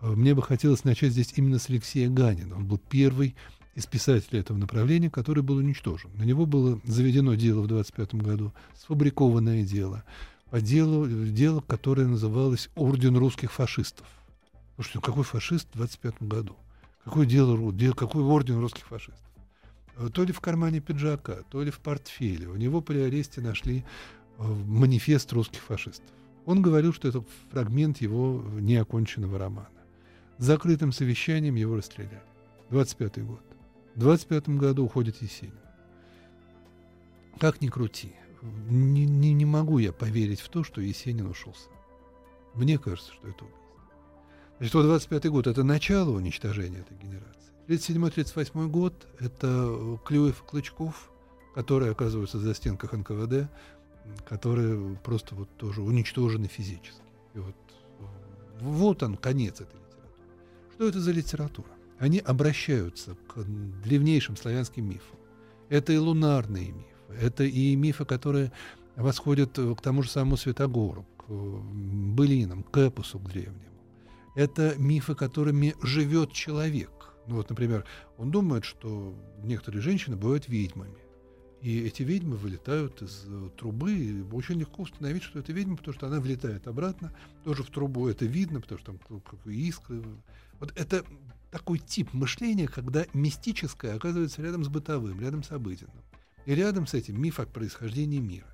Э, 0.03 0.07
мне 0.07 0.35
бы 0.35 0.43
хотелось 0.43 0.83
начать 0.83 1.13
здесь 1.13 1.33
именно 1.35 1.57
с 1.57 1.69
Алексея 1.69 2.09
Ганина. 2.09 2.57
Он 2.57 2.65
был 2.65 2.77
первый 2.77 3.35
из 3.73 3.87
писателей 3.87 4.39
этого 4.41 4.57
направления, 4.57 5.09
который 5.09 5.41
был 5.41 5.57
уничтожен. 5.57 6.11
На 6.15 6.23
него 6.23 6.45
было 6.45 6.79
заведено 6.83 7.33
дело 7.35 7.61
в 7.61 7.67
25 7.67 8.15
году, 8.15 8.53
сфабрикованное 8.77 9.63
дело, 9.63 10.03
по 10.51 10.61
делу, 10.61 11.07
дело, 11.07 11.61
которое 11.61 12.05
называлось 12.05 12.69
«Орден 12.75 13.17
русских 13.17 13.51
фашистов». 13.51 14.05
Слушайте, 14.75 14.99
ну 14.99 15.01
какой 15.01 15.23
фашист 15.23 15.69
в 15.73 15.77
25 15.77 16.21
году? 16.21 16.55
Какое 17.03 17.25
дело, 17.25 17.73
какой 17.93 18.21
орден 18.23 18.59
русских 18.59 18.85
фашистов? 18.85 19.25
Э, 19.97 20.09
то 20.13 20.23
ли 20.23 20.33
в 20.33 20.41
кармане 20.41 20.81
пиджака, 20.81 21.37
то 21.49 21.63
ли 21.63 21.71
в 21.71 21.79
портфеле. 21.79 22.49
У 22.49 22.55
него 22.55 22.81
при 22.81 22.99
аресте 22.99 23.41
нашли 23.41 23.85
э, 24.37 24.43
манифест 24.43 25.31
русских 25.33 25.61
фашистов. 25.61 26.05
Он 26.45 26.61
говорил, 26.61 26.93
что 26.93 27.07
это 27.07 27.23
фрагмент 27.51 28.01
его 28.01 28.43
неоконченного 28.59 29.39
романа. 29.39 29.69
Закрытым 30.37 30.91
совещанием 30.91 31.55
его 31.55 31.75
расстреляли. 31.75 32.23
25 32.69 33.25
год. 33.25 33.41
В 33.95 33.99
25 33.99 34.49
году 34.49 34.85
уходит 34.85 35.21
Есенин. 35.21 35.53
Как 37.39 37.61
ни 37.61 37.67
крути, 37.67 38.13
не, 38.41 39.05
не, 39.05 39.33
не 39.33 39.45
могу 39.45 39.77
я 39.77 39.93
поверить 39.93 40.39
в 40.39 40.49
то, 40.49 40.63
что 40.63 40.81
Есенин 40.81 41.27
ушел 41.27 41.53
сам. 41.53 41.73
Мне 42.55 42.77
кажется, 42.77 43.11
что 43.13 43.27
это 43.27 43.43
убийство. 43.43 43.63
Значит, 44.57 44.73
вот 44.75 44.83
25 44.83 45.29
год– 45.29 45.47
это 45.47 45.63
начало 45.63 46.11
уничтожения 46.11 46.79
этой 46.79 46.97
генерации. 46.97 47.33
37-38 47.67 48.67
год– 48.67 49.07
это 49.19 49.99
Клюев 50.05 50.41
и 50.41 50.45
Клычков, 50.47 51.11
которые 51.55 51.91
оказываются 51.91 52.39
за 52.39 52.53
стенках 52.53 52.93
НКВД, 52.93 53.49
которые 54.27 54.95
просто 54.97 55.35
вот 55.35 55.49
тоже 55.57 55.81
уничтожены 55.81 56.47
физически. 56.47 57.01
И 57.33 57.39
вот, 57.39 57.55
вот 58.59 59.03
он, 59.03 59.17
конец 59.17 59.61
этой. 59.61 59.82
Что 60.73 60.87
это 60.87 60.99
за 60.99 61.11
литература? 61.11 61.69
Они 61.99 62.19
обращаются 62.19 63.15
к 63.27 63.43
древнейшим 63.83 64.35
славянским 64.35 64.89
мифам. 64.89 65.17
Это 65.69 65.93
и 65.93 65.97
лунарные 65.97 66.71
мифы, 66.71 67.25
это 67.25 67.43
и 67.43 67.75
мифы, 67.75 68.05
которые 68.05 68.51
восходят 68.95 69.57
к 69.57 69.81
тому 69.81 70.03
же 70.03 70.09
самому 70.09 70.37
Святогору, 70.37 71.05
к 71.17 71.25
былинам, 71.29 72.63
к 72.63 72.77
эпосу, 72.77 73.19
к 73.19 73.29
древним 73.29 73.73
это 74.35 74.75
мифы, 74.77 75.15
которыми 75.15 75.75
живет 75.81 76.31
человек. 76.33 76.89
Ну 77.27 77.35
вот, 77.35 77.49
например, 77.49 77.85
он 78.17 78.31
думает, 78.31 78.65
что 78.65 79.15
некоторые 79.43 79.81
женщины 79.81 80.15
бывают 80.15 80.47
ведьмами. 80.47 80.97
И 81.61 81.79
эти 81.85 82.03
ведьмы 82.03 82.35
вылетают 82.35 83.01
из 83.01 83.23
э, 83.25 83.49
трубы, 83.57 83.93
и 83.93 84.21
очень 84.33 84.59
легко 84.59 84.83
установить, 84.83 85.23
что 85.23 85.39
это 85.39 85.53
ведьма, 85.53 85.77
потому 85.77 85.93
что 85.93 86.07
она 86.07 86.19
влетает 86.19 86.67
обратно, 86.67 87.15
тоже 87.45 87.63
в 87.63 87.69
трубу. 87.69 88.09
Это 88.09 88.25
видно, 88.25 88.59
потому 88.59 88.79
что 88.79 88.93
там 88.93 89.21
искры. 89.45 90.03
Вот 90.63 90.71
это 90.77 91.03
такой 91.51 91.77
тип 91.77 92.13
мышления, 92.13 92.69
когда 92.69 93.05
мистическое 93.11 93.97
оказывается 93.97 94.41
рядом 94.41 94.63
с 94.63 94.69
бытовым, 94.69 95.19
рядом 95.19 95.43
с 95.43 95.51
обыденным. 95.51 96.01
И 96.45 96.55
рядом 96.55 96.87
с 96.87 96.93
этим 96.93 97.21
миф 97.21 97.41
о 97.41 97.45
происхождении 97.45 98.19
мира. 98.19 98.47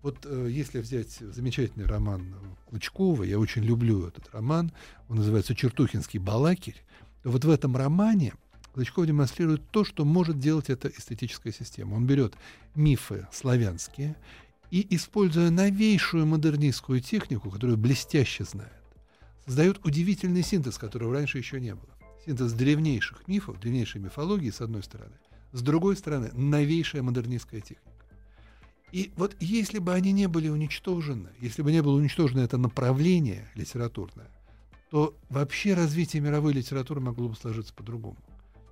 Вот 0.00 0.24
э, 0.24 0.48
если 0.50 0.80
взять 0.80 1.18
замечательный 1.18 1.84
роман 1.84 2.34
Клычкова, 2.70 3.24
я 3.24 3.38
очень 3.38 3.62
люблю 3.62 4.06
этот 4.06 4.32
роман, 4.32 4.72
он 5.10 5.18
называется 5.18 5.54
«Чертухинский 5.54 6.18
балакирь», 6.18 6.82
то 7.22 7.30
вот 7.30 7.44
в 7.44 7.50
этом 7.50 7.76
романе 7.76 8.32
Клычков 8.72 9.06
демонстрирует 9.06 9.60
то, 9.70 9.84
что 9.84 10.06
может 10.06 10.38
делать 10.38 10.70
эта 10.70 10.88
эстетическая 10.88 11.52
система. 11.52 11.94
Он 11.96 12.06
берет 12.06 12.36
мифы 12.74 13.28
славянские 13.32 14.16
и, 14.70 14.86
используя 14.96 15.50
новейшую 15.50 16.24
модернистскую 16.24 17.02
технику, 17.02 17.50
которую 17.50 17.76
блестяще 17.76 18.44
знает, 18.44 18.79
создает 19.50 19.84
удивительный 19.84 20.44
синтез, 20.44 20.78
которого 20.78 21.12
раньше 21.12 21.38
еще 21.38 21.60
не 21.60 21.74
было. 21.74 21.90
Синтез 22.24 22.52
древнейших 22.52 23.26
мифов, 23.26 23.58
древнейшей 23.58 24.00
мифологии, 24.00 24.48
с 24.48 24.60
одной 24.60 24.84
стороны, 24.84 25.14
с 25.50 25.60
другой 25.60 25.96
стороны, 25.96 26.30
новейшая 26.34 27.02
модернистская 27.02 27.60
техника. 27.60 27.90
И 28.92 29.10
вот 29.16 29.34
если 29.40 29.80
бы 29.80 29.92
они 29.92 30.12
не 30.12 30.28
были 30.28 30.48
уничтожены, 30.48 31.30
если 31.40 31.62
бы 31.62 31.72
не 31.72 31.82
было 31.82 31.96
уничтожено 31.96 32.42
это 32.42 32.58
направление 32.58 33.50
литературное, 33.56 34.30
то 34.92 35.16
вообще 35.28 35.74
развитие 35.74 36.22
мировой 36.22 36.52
литературы 36.52 37.00
могло 37.00 37.28
бы 37.28 37.34
сложиться 37.34 37.74
по-другому. 37.74 38.18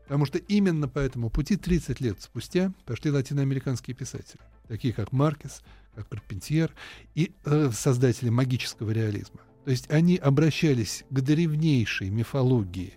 Потому 0.05 0.27
что 0.27 0.39
именно 0.39 0.87
по 0.87 1.01
этому 1.01 1.29
пути 1.29 1.57
30 1.57 2.01
лет 2.01 2.23
спустя 2.23 2.73
пошли 2.85 3.11
латиноамериканские 3.11 3.97
писатели, 3.97 4.41
такие 4.69 4.95
как 4.95 5.11
Маркес, 5.11 5.61
как 5.97 6.09
Карпентьер 6.09 6.73
и 7.17 7.33
э, 7.45 7.73
создатели 7.73 8.29
магического 8.29 8.93
реализма. 8.93 9.41
То 9.69 9.73
есть 9.73 9.91
они 9.91 10.17
обращались 10.17 11.05
к 11.11 11.21
древнейшей 11.21 12.09
мифологии 12.09 12.95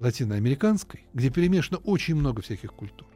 латиноамериканской, 0.00 1.04
где 1.14 1.30
перемешано 1.30 1.78
очень 1.84 2.16
много 2.16 2.42
всяких 2.42 2.72
культур, 2.72 3.06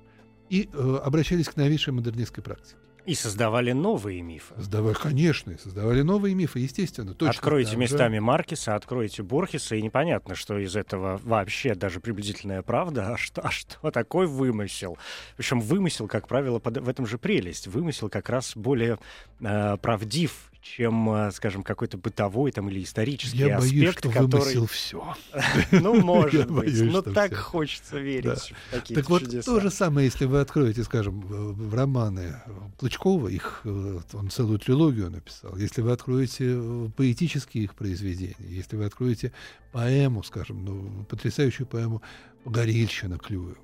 и 0.49 0.69
э, 0.73 1.01
обращались 1.03 1.49
к 1.49 1.57
новейшей 1.57 1.93
модернистской 1.93 2.45
практике. 2.45 2.77
И 3.05 3.17
создавали 3.17 3.73
новые 3.73 4.23
мифы. 4.23 4.55
Создавали, 4.55 4.95
конечно, 4.95 5.59
создавали 5.59 6.03
новые 6.03 6.37
мифы, 6.37 6.61
естественно. 6.61 7.13
Точно 7.13 7.31
откройте 7.31 7.75
местами 7.75 8.21
Маркиса, 8.21 8.77
откройте 8.77 9.25
Борхеса, 9.25 9.75
и 9.75 9.83
непонятно, 9.83 10.37
что 10.37 10.57
из 10.57 10.77
этого 10.77 11.21
вообще 11.25 11.75
даже 11.75 11.99
приблизительная 11.99 12.63
правда, 12.63 13.15
а 13.15 13.17
что, 13.17 13.41
а 13.41 13.51
что 13.51 13.91
такой 13.91 14.29
вымысел. 14.29 14.97
Причем 15.37 15.61
вымысел, 15.61 16.07
как 16.07 16.29
правило, 16.29 16.61
под, 16.61 16.77
в 16.77 16.89
этом 16.89 17.09
же 17.09 17.19
прелесть. 17.19 17.67
Вымысел 17.67 18.09
как 18.09 18.29
раз 18.29 18.53
более 18.57 19.01
э, 19.41 19.77
правдив, 19.79 20.52
чем, 20.63 21.11
э, 21.11 21.33
скажем, 21.33 21.63
какой-то 21.65 21.99
бытовой 21.99 22.53
там 22.53 22.71
или 22.71 22.83
исторический 22.83 23.39
Я 23.39 23.59
аспект, 23.59 23.75
боюсь, 23.75 23.93
что 23.95 24.09
который... 24.11 24.29
вымысел 24.29 24.67
все. 24.67 25.15
Ну, 25.73 25.95
может 26.01 26.51
быть. 26.51 26.81
Но 26.81 27.03
так 27.03 27.35
хочется 27.35 27.99
верить 27.99 28.53
в 28.69 28.71
такие 28.71 28.95
Так 28.95 29.11
вот, 29.11 29.45
то 29.45 29.61
же 29.61 29.71
самое, 29.71 30.07
если 30.07 30.25
вы 30.25 30.41
откроете, 30.41 30.85
скажем, 30.85 31.21
в 31.21 31.75
романы 31.75 32.37
Клычкова, 32.79 33.29
их, 33.29 33.63
э, 33.65 33.99
он 34.13 34.31
целую 34.31 34.61
трилогию 34.61 35.11
написал, 35.11 35.57
если 35.57 35.83
вы 35.83 35.91
откроете 35.91 36.55
э, 36.57 36.89
поэтические 36.97 37.65
их 37.65 37.75
произведения, 37.75 38.37
если 38.39 38.77
вы 38.77 38.85
откроете 38.85 39.33
поэму, 39.73 40.23
скажем, 40.23 40.65
ну, 40.65 41.05
потрясающую 41.05 41.67
поэму 41.67 42.03
«Горильщина» 42.45 43.19
Клюева, 43.19 43.57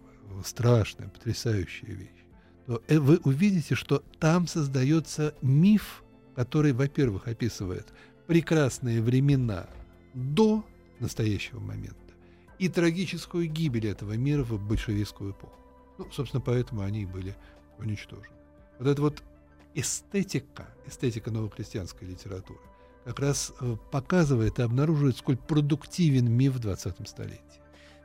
страшная, 0.45 1.09
потрясающая 1.09 1.95
вещь, 1.95 2.09
то 2.67 2.83
вы 2.89 3.21
увидите, 3.25 3.77
что 3.77 4.03
там 4.19 4.47
создается 4.47 5.35
миф 5.43 6.03
который, 6.39 6.73
во-первых, 6.73 7.27
описывает 7.27 7.93
прекрасные 8.29 9.03
времена 9.03 9.67
до 10.15 10.65
настоящего 11.01 11.59
момента 11.59 12.15
и 12.61 12.69
трагическую 12.69 13.49
гибель 13.49 13.89
этого 13.89 14.13
мира 14.13 14.45
в 14.45 14.57
большевистскую 14.57 15.33
эпоху. 15.33 15.59
Ну, 15.99 16.09
собственно, 16.13 16.41
поэтому 16.41 16.83
они 16.83 17.03
и 17.03 17.07
были 17.07 17.35
уничтожены. 17.79 18.37
Вот 18.79 18.87
эта 18.87 19.03
вот 19.03 19.21
эстетика, 19.75 20.69
эстетика 20.87 21.33
новохристианской 21.33 22.07
литературы, 22.07 22.61
как 23.05 23.19
раз 23.19 23.53
э, 23.61 23.77
показывает 23.91 24.61
и 24.61 24.63
обнаруживает, 24.63 25.17
сколь 25.17 25.39
продуктивен 25.39 26.31
миф 26.31 26.53
в 26.53 26.61
20 26.61 27.09
столетии 27.09 27.43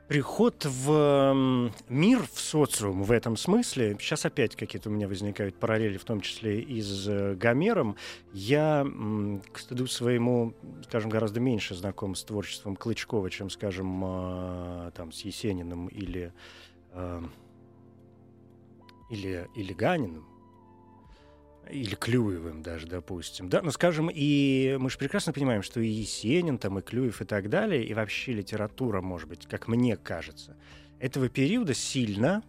приход 0.08 0.64
в 0.64 1.72
мир, 1.88 2.26
в 2.32 2.38
социум 2.38 3.02
в 3.02 3.12
этом 3.12 3.36
смысле, 3.36 3.96
сейчас 4.00 4.26
опять 4.26 4.56
какие-то 4.56 4.90
у 4.90 4.92
меня 4.92 5.08
возникают 5.08 5.56
параллели, 5.56 5.96
в 5.96 6.04
том 6.04 6.20
числе 6.20 6.60
и 6.60 6.80
с 6.80 7.08
э, 7.08 7.34
Гомером, 7.34 7.96
я, 8.32 8.86
к 9.52 9.58
стыду 9.58 9.86
своему, 9.86 10.54
скажем, 10.84 11.10
гораздо 11.10 11.40
меньше 11.40 11.74
знаком 11.74 12.14
с 12.14 12.24
творчеством 12.24 12.76
Клычкова, 12.76 13.30
чем, 13.30 13.50
скажем, 13.50 14.02
а, 14.04 14.90
там, 14.92 15.12
с 15.12 15.22
Есениным 15.22 15.88
или 15.88 16.32
э, 16.92 17.22
или, 19.10 19.48
или 19.54 19.72
Ганиным, 19.72 20.26
или 21.70 21.94
Клюевым 21.94 22.62
даже, 22.62 22.86
допустим. 22.86 23.48
Да, 23.48 23.62
ну, 23.62 23.70
скажем, 23.70 24.10
и 24.12 24.76
мы 24.78 24.90
же 24.90 24.98
прекрасно 24.98 25.32
понимаем, 25.32 25.62
что 25.62 25.80
и 25.80 25.88
Есенин, 25.88 26.58
там, 26.58 26.78
и 26.78 26.82
Клюев, 26.82 27.20
и 27.20 27.24
так 27.24 27.48
далее, 27.48 27.84
и 27.84 27.94
вообще 27.94 28.32
литература, 28.32 29.00
может 29.00 29.28
быть, 29.28 29.46
как 29.46 29.68
мне 29.68 29.96
кажется, 29.96 30.56
этого 31.00 31.28
периода 31.28 31.74
сильно 31.74 32.42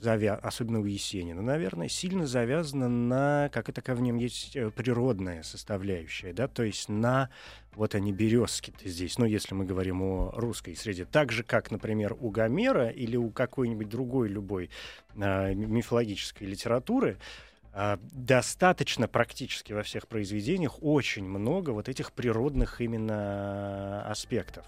завя... 0.00 0.34
особенно 0.34 0.80
у 0.80 0.84
Есенина, 0.84 1.42
наверное, 1.42 1.88
сильно 1.88 2.26
завязана 2.26 2.88
на, 2.88 3.50
как 3.52 3.68
это 3.68 3.94
в 3.94 4.00
нем 4.00 4.16
есть 4.16 4.56
э, 4.56 4.70
природная 4.70 5.42
составляющая, 5.42 6.32
да, 6.32 6.48
то 6.48 6.62
есть 6.62 6.88
на 6.88 7.30
вот 7.74 7.94
они 7.94 8.12
березки-то 8.12 8.88
здесь, 8.88 9.18
ну, 9.18 9.24
если 9.24 9.54
мы 9.54 9.64
говорим 9.64 10.02
о 10.02 10.32
русской 10.34 10.74
среде, 10.74 11.04
так 11.04 11.32
же, 11.32 11.42
как, 11.42 11.70
например, 11.70 12.16
у 12.18 12.30
Гомера 12.30 12.88
или 12.88 13.16
у 13.16 13.30
какой-нибудь 13.30 13.88
другой 13.88 14.28
любой 14.28 14.70
э, 15.14 15.54
мифологической 15.54 16.46
литературы, 16.46 17.18
э, 17.18 17.47
достаточно 18.12 19.06
практически 19.08 19.72
во 19.72 19.82
всех 19.82 20.08
произведениях 20.08 20.82
очень 20.82 21.24
много 21.24 21.70
вот 21.70 21.88
этих 21.88 22.12
природных 22.12 22.80
именно 22.80 24.04
аспектов. 24.10 24.66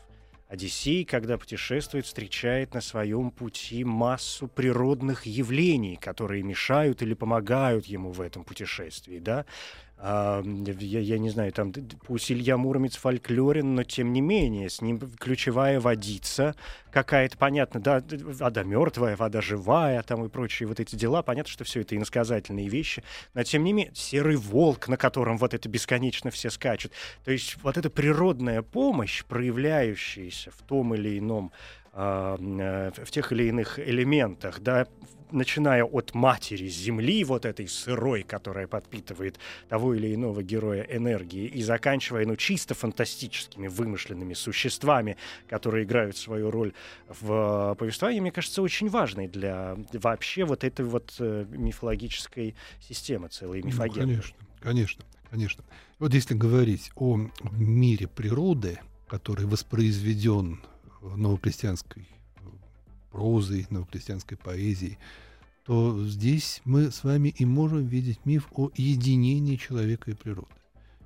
Одиссей, 0.51 1.05
когда 1.05 1.39
путешествует, 1.39 2.07
встречает 2.07 2.75
на 2.75 2.81
своем 2.81 3.31
пути 3.31 3.85
массу 3.85 4.49
природных 4.49 5.25
явлений, 5.25 5.95
которые 5.95 6.43
мешают 6.43 7.03
или 7.03 7.15
помогают 7.15 7.87
ему 7.87 8.11
в 8.11 8.21
этом 8.21 8.43
путешествии, 8.43 9.21
да. 9.21 9.47
А, 10.03 10.43
я, 10.43 11.01
я 11.01 11.19
не 11.19 11.29
знаю, 11.29 11.53
там 11.53 11.75
пусть 12.07 12.33
Илья 12.33 12.57
Муромец 12.57 12.97
фольклорен, 12.97 13.75
но 13.75 13.85
тем 13.85 14.15
не 14.15 14.23
менее, 14.23 14.71
с 14.71 14.81
ним 14.81 14.99
ключевая 14.99 15.79
водица 15.79 16.55
какая-то, 16.91 17.37
понятно, 17.37 17.81
да, 17.81 18.03
вода 18.11 18.63
мертвая, 18.63 19.15
вода 19.15 19.43
живая, 19.43 20.03
там 20.03 20.25
и 20.25 20.31
прочие 20.31 20.67
вот 20.67 20.81
эти 20.81 20.97
дела, 20.97 21.23
понятно, 21.23 21.53
что 21.53 21.65
все 21.65 21.83
это 21.83 21.97
иносказательные 21.97 22.69
вещи, 22.69 23.05
но 23.35 23.43
тем 23.43 23.63
не 23.63 23.75
менее, 23.75 23.93
серый 23.95 24.37
волк, 24.37 24.89
на 24.89 24.97
котором 24.97 25.37
вот 25.37 25.53
это 25.53 25.69
бесконечно 25.69 26.31
все 26.31 26.49
скачут, 26.49 26.93
то 27.23 27.31
есть 27.31 27.59
вот 27.63 27.77
эта 27.77 27.91
природная 27.91 28.63
помощь, 28.63 29.23
проявляющаяся 29.25 30.51
в 30.51 30.63
том 30.67 30.95
или 30.95 31.19
ином 31.19 31.53
э, 31.93 32.91
в 33.05 33.11
тех 33.11 33.33
или 33.33 33.45
иных 33.45 33.79
элементах, 33.79 34.61
да, 34.61 34.87
начиная 35.33 35.85
от 35.85 36.15
матери 36.15 36.69
Земли, 36.69 37.25
вот 37.25 37.45
этой 37.45 37.69
сырой, 37.69 38.23
которая 38.23 38.67
подпитывает 38.67 39.39
того 39.69 39.95
или 39.95 40.15
иного 40.15 40.43
героя 40.43 40.83
энергии, 40.83 41.47
и 41.47 41.63
заканчивая, 41.63 42.27
ну, 42.27 42.37
чисто 42.37 42.75
фантастическими 42.75 43.69
вымышленными 43.69 44.35
существами, 44.35 45.17
которые 45.49 45.85
играют 45.85 46.17
свою 46.17 46.51
роль 46.51 46.73
в 47.09 47.75
повествовании, 47.79 48.21
мне 48.21 48.33
кажется, 48.33 48.63
очень 48.63 48.89
важной 48.89 49.29
для 49.29 49.77
вообще 49.93 50.45
вот 50.45 50.65
этой 50.65 50.85
вот 50.85 51.15
э, 51.19 51.47
мифологической 51.51 52.55
системы, 52.81 53.29
целой 53.29 53.63
мифогенной. 53.63 54.17
Ну, 54.17 54.23
конечно, 54.23 54.37
конечно, 54.61 55.05
конечно. 55.31 55.65
Вот 55.99 56.15
если 56.15 56.35
говорить 56.35 56.91
о 56.95 57.19
мире 57.53 58.09
природы, 58.09 58.79
который 59.09 59.47
воспроизведен 59.47 60.61
новокрестьянской 61.03 62.07
прозой, 63.11 63.67
новокрестьянской 63.71 64.37
поэзией, 64.37 64.99
то 65.65 66.07
здесь 66.07 66.63
мы 66.65 66.91
с 66.91 67.05
вами 67.05 67.29
и 67.29 67.45
можем 67.45 67.87
видеть 67.87 68.25
миф 68.25 68.49
о 68.53 68.71
единении 68.75 69.57
человека 69.57 70.11
и 70.11 70.15
природы. 70.15 70.49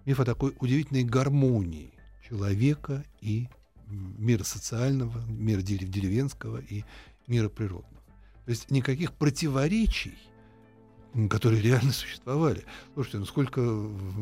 Миф 0.05 0.21
о 0.21 0.25
такой 0.25 0.55
удивительной 0.61 1.05
гармонии 1.05 1.93
человека 2.29 3.05
и 3.21 3.49
мира 3.89 4.45
социального, 4.45 5.25
мира 5.27 5.61
деревенского 5.61 6.59
и 6.59 6.85
мира 7.27 7.49
природного. 7.49 8.03
То 8.45 8.51
есть 8.51 8.71
никаких 8.71 9.13
противоречий, 9.13 10.15
которые 11.31 11.63
реально 11.63 11.93
существовали. 11.93 12.65
Слушайте, 12.95 13.19
ну 13.19 13.27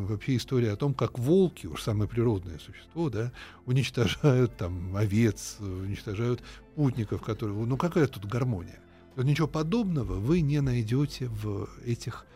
вообще 0.06 0.36
история 0.36 0.72
о 0.72 0.76
том, 0.76 0.94
как 0.94 1.18
волки, 1.18 1.66
уж 1.66 1.82
самое 1.82 2.08
природное 2.08 2.58
существо, 2.58 3.08
да, 3.08 3.32
уничтожают 3.66 4.56
там 4.56 4.94
овец, 4.96 5.56
уничтожают 5.60 6.42
путников, 6.74 7.22
которые... 7.22 7.56
Ну 7.66 7.76
какая 7.76 8.06
тут 8.06 8.26
гармония? 8.26 8.78
Но 9.16 9.22
ничего 9.22 9.48
подобного 9.48 10.14
вы 10.14 10.40
не 10.40 10.60
найдете 10.60 11.28
в 11.28 11.68
этих 11.84 12.26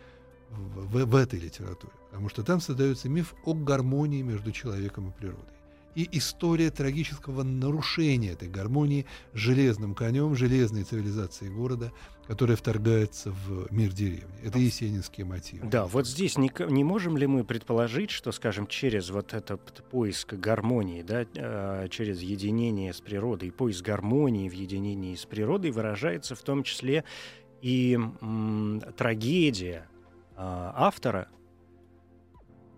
в, 0.50 0.86
в, 0.86 1.04
в 1.04 1.14
этой 1.16 1.38
литературе, 1.40 1.92
потому 2.10 2.28
что 2.28 2.42
там 2.42 2.60
создается 2.60 3.08
миф 3.08 3.34
о 3.44 3.52
гармонии 3.54 4.22
между 4.22 4.52
человеком 4.52 5.08
и 5.08 5.12
природой 5.12 5.55
и 5.96 6.06
история 6.18 6.70
трагического 6.70 7.42
нарушения 7.42 8.32
этой 8.32 8.48
гармонии 8.48 9.06
железным 9.32 9.94
конем, 9.94 10.36
железной 10.36 10.84
цивилизацией 10.84 11.50
города, 11.50 11.90
которая 12.26 12.56
вторгается 12.56 13.30
в 13.30 13.72
мир 13.72 13.92
деревни. 13.92 14.38
Это 14.44 14.58
есенинские 14.58 15.24
мотивы. 15.24 15.66
Да, 15.66 15.86
вот 15.86 16.06
здесь 16.06 16.36
не, 16.36 16.52
не 16.68 16.84
можем 16.84 17.16
ли 17.16 17.26
мы 17.26 17.44
предположить, 17.44 18.10
что, 18.10 18.30
скажем, 18.30 18.66
через 18.66 19.08
вот 19.10 19.32
этот 19.32 19.82
поиск 19.90 20.34
гармонии, 20.34 21.02
да, 21.02 21.24
э, 21.34 21.88
через 21.88 22.20
единение 22.20 22.92
с 22.92 23.00
природой, 23.00 23.50
поиск 23.50 23.82
гармонии 23.84 24.50
в 24.50 24.52
единении 24.52 25.14
с 25.14 25.24
природой 25.24 25.70
выражается 25.70 26.34
в 26.34 26.42
том 26.42 26.62
числе 26.62 27.04
и 27.62 27.94
м, 27.94 28.82
трагедия 28.98 29.88
э, 30.32 30.34
автора, 30.36 31.28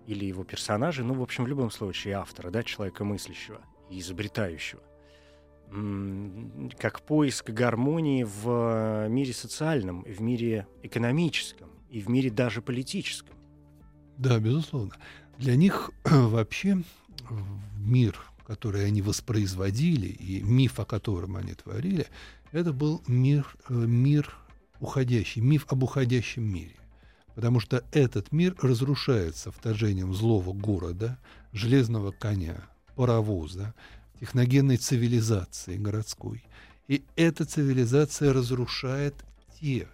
или 0.08 0.24
его 0.24 0.42
персонажи, 0.42 1.04
ну, 1.04 1.12
в 1.12 1.22
общем, 1.22 1.44
в 1.44 1.48
любом 1.48 1.70
случае 1.70 2.14
автора, 2.14 2.50
да, 2.50 2.62
человека 2.62 3.04
мыслящего 3.04 3.60
и 3.90 4.00
изобретающего, 4.00 4.80
как 6.78 7.02
поиск 7.02 7.50
гармонии 7.50 8.24
в 8.24 9.06
мире 9.08 9.34
социальном, 9.34 10.04
в 10.04 10.20
мире 10.22 10.66
экономическом 10.82 11.68
и 11.90 12.00
в 12.00 12.08
мире 12.08 12.30
даже 12.30 12.62
политическом. 12.62 13.36
Да, 14.16 14.38
безусловно. 14.38 14.94
Для 15.36 15.56
них 15.56 15.90
вообще 16.04 16.82
мир, 17.78 18.18
который 18.46 18.86
они 18.86 19.02
воспроизводили, 19.02 20.06
и 20.06 20.40
миф, 20.40 20.80
о 20.80 20.86
котором 20.86 21.36
они 21.36 21.52
творили, 21.52 22.06
это 22.50 22.72
был 22.72 23.02
мир, 23.06 23.54
э, 23.68 23.74
мир 23.74 24.34
уходящий, 24.80 25.42
миф 25.42 25.66
об 25.68 25.82
уходящем 25.82 26.44
мире 26.44 26.76
потому 27.38 27.60
что 27.60 27.84
этот 27.92 28.32
мир 28.32 28.56
разрушается 28.60 29.52
вторжением 29.52 30.12
злого 30.12 30.52
города, 30.52 31.20
железного 31.52 32.10
коня, 32.10 32.64
паровоза, 32.96 33.76
техногенной 34.18 34.76
цивилизации 34.76 35.76
городской. 35.76 36.42
И 36.88 37.04
эта 37.14 37.44
цивилизация 37.44 38.32
разрушает 38.32 39.14
те 39.60 39.82
э, 39.82 39.86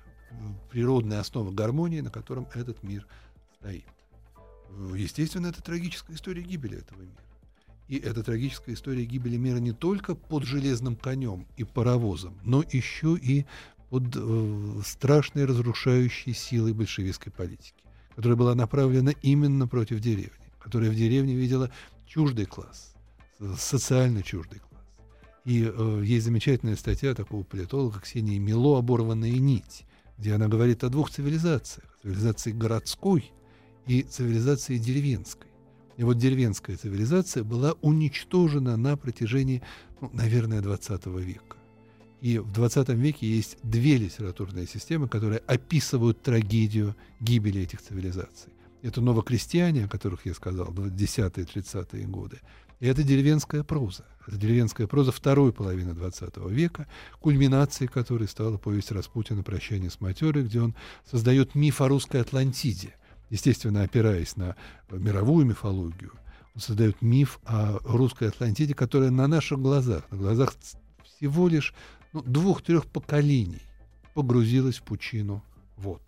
природные 0.71 1.21
основы 1.21 1.53
гармонии, 1.53 2.01
на 2.01 2.09
котором 2.09 2.49
этот 2.55 2.83
мир 2.83 3.07
стоит. 3.61 3.85
Естественно, 4.95 5.49
это 5.49 5.63
трагическая 5.63 6.17
история 6.17 6.41
гибели 6.41 6.79
этого 6.79 7.03
мира. 7.03 7.25
И 7.89 7.99
это 7.99 8.23
трагическая 8.23 8.75
история 8.75 9.05
гибели 9.05 9.37
мира 9.37 9.59
не 9.59 9.73
только 9.73 10.15
под 10.15 10.45
железным 10.45 10.97
конем 10.97 11.47
и 11.59 11.65
паровозом, 11.65 12.39
но 12.43 12.65
еще 12.73 13.19
и 13.21 13.45
под 13.95 14.17
э, 14.17 14.81
страшной 14.85 15.45
разрушающей 15.45 16.35
силой 16.35 16.73
большевистской 16.73 17.31
политики, 17.31 17.85
которая 18.17 18.37
была 18.37 18.57
направлена 18.57 19.13
именно 19.23 19.69
против 19.69 20.01
деревни, 20.01 20.51
которая 20.59 20.91
в 20.91 20.97
деревне 20.97 21.37
видела 21.37 21.71
чуждый 22.05 22.47
класс, 22.47 22.93
социально 23.57 24.25
чуждый 24.25 24.59
класс. 24.59 24.83
И 25.45 25.73
э, 25.73 26.03
есть 26.05 26.25
замечательная 26.25 26.75
статья 26.75 27.15
такого 27.15 27.45
политолога 27.45 28.01
Ксении 28.01 28.37
Мило 28.39 28.81
«Оборванная 28.81 29.31
нить», 29.31 29.85
где 30.19 30.35
она 30.35 30.49
говорит 30.49 30.83
о 30.83 30.89
двух 30.89 31.11
цивилизациях. 31.11 31.87
Цивилизации 32.03 32.51
городской 32.51 33.31
и 33.87 34.03
цивилизации 34.03 34.77
деревенской. 34.77 35.53
И 35.99 36.03
вот 36.03 36.19
деревенская 36.19 36.77
цивилизация 36.77 37.45
была 37.45 37.75
уничтожена 37.81 38.77
на 38.77 38.97
протяжении, 38.97 39.63
ну, 40.01 40.11
наверное, 40.13 40.63
20 40.63 41.07
века. 41.07 41.59
И 42.25 42.39
в 42.39 42.53
20 42.53 42.89
веке 42.89 43.27
есть 43.27 43.59
две 43.63 43.99
литературные 43.99 44.67
системы, 44.67 45.09
которые 45.09 45.41
описывают 45.41 46.23
трагедию 46.23 46.97
гибели 47.21 47.61
этих 47.61 47.83
цивилизаций. 47.83 48.51
Это 48.81 49.03
новокрестьяне, 49.03 49.85
о 49.85 49.89
которых 49.89 50.25
я 50.25 50.33
сказал, 50.33 50.69
10-е, 50.69 51.45
30-е 51.45 52.07
годы. 52.07 52.41
И 52.81 52.87
это 52.87 53.03
деревенская 53.03 53.63
проза. 53.63 54.07
Это 54.27 54.39
деревенская 54.39 54.87
проза 54.87 55.13
второй 55.13 55.53
половины 55.53 55.93
20 55.93 56.39
века, 56.49 56.87
кульминацией 57.21 57.91
которой 57.91 58.27
стала 58.27 58.57
повесть 58.57 58.91
Распутина 58.91 59.43
«Прощание 59.43 59.91
с 59.91 60.01
матерой», 60.01 60.45
где 60.45 60.63
он 60.63 60.75
создает 61.05 61.55
миф 61.55 61.83
о 61.83 61.89
русской 61.89 62.23
Атлантиде, 62.23 62.95
естественно, 63.29 63.83
опираясь 63.83 64.35
на 64.39 64.57
мировую 64.91 65.45
мифологию. 65.45 66.13
Он 66.55 66.63
создает 66.63 67.03
миф 67.03 67.39
о 67.45 67.81
русской 67.85 68.29
Атлантиде, 68.29 68.73
которая 68.73 69.11
на 69.11 69.27
наших 69.27 69.61
глазах, 69.61 70.11
на 70.11 70.17
глазах 70.17 70.55
всего 71.19 71.49
лишь 71.49 71.75
ну, 72.15 72.23
двух-трех 72.23 72.87
поколений 72.87 73.63
погрузилась 74.15 74.79
в 74.79 74.83
пучину 74.85 75.43
вот. 75.77 76.01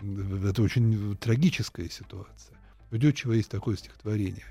Это 0.00 0.62
очень 0.62 1.16
трагическая 1.16 1.88
ситуация. 1.88 2.56
У 2.90 2.96
Дючева 2.96 3.32
есть 3.32 3.50
такое 3.50 3.76
стихотворение. 3.76 4.44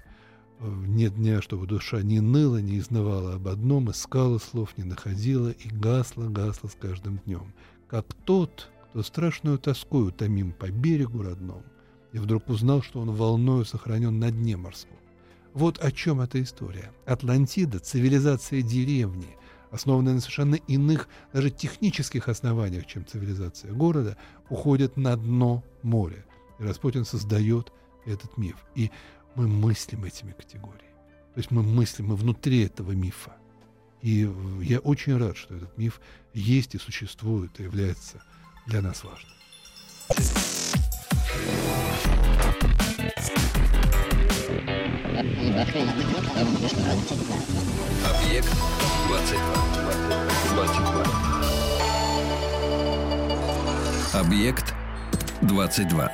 Нет 0.59 1.15
дня, 1.15 1.41
чтобы 1.41 1.67
душа 1.67 2.01
не 2.01 2.21
ныла, 2.21 2.57
не 2.61 2.79
изнывала 2.79 3.33
об 3.33 3.47
одном, 3.47 3.91
искала 3.91 4.37
слов, 4.37 4.77
не 4.77 4.83
находила 4.83 5.49
и 5.49 5.67
гасла, 5.67 6.29
гасла 6.29 6.69
с 6.69 6.75
каждым 6.75 7.17
днем. 7.25 7.53
Как 7.87 8.05
тот, 8.25 8.69
кто 8.89 9.03
страшную 9.03 9.57
тоскою 9.57 10.11
томим 10.11 10.53
по 10.53 10.69
берегу 10.69 11.23
родному, 11.23 11.65
и 12.13 12.19
вдруг 12.19 12.47
узнал, 12.47 12.81
что 12.81 13.01
он 13.01 13.11
волною 13.11 13.65
сохранен 13.65 14.19
на 14.19 14.31
дне 14.31 14.55
морском. 14.55 14.97
Вот 15.53 15.79
о 15.79 15.91
чем 15.91 16.21
эта 16.21 16.41
история. 16.41 16.91
Атлантида, 17.05 17.79
цивилизация 17.79 18.61
деревни, 18.61 19.35
основанная 19.73 20.13
на 20.13 20.19
совершенно 20.19 20.55
иных, 20.55 21.09
даже 21.33 21.49
технических 21.49 22.29
основаниях, 22.29 22.85
чем 22.85 23.05
цивилизация 23.05 23.73
города, 23.73 24.15
уходит 24.49 24.97
на 24.97 25.17
дно 25.17 25.63
моря. 25.81 26.23
И 26.59 26.63
Распутин 26.63 27.05
создает 27.05 27.73
этот 28.05 28.37
миф. 28.37 28.55
И 28.75 28.91
мы 29.35 29.47
мыслим 29.47 30.05
этими 30.05 30.31
категориями. 30.31 30.93
То 31.33 31.39
есть 31.39 31.49
мы 31.49 31.63
мыслим, 31.63 32.09
мы 32.09 32.15
внутри 32.15 32.63
этого 32.63 32.91
мифа. 32.91 33.33
И 34.01 34.29
я 34.61 34.79
очень 34.79 35.17
рад, 35.17 35.35
что 35.35 35.55
этот 35.55 35.75
миф 35.77 35.99
есть 36.33 36.75
и 36.75 36.77
существует, 36.77 37.59
и 37.59 37.63
является 37.63 38.21
для 38.67 38.81
нас 38.81 39.03
важным. 39.03 39.31
Объект 48.05 48.92
22. 49.13 49.45
22. 50.55 51.05
Объект 54.19 54.73
22. 55.43 56.11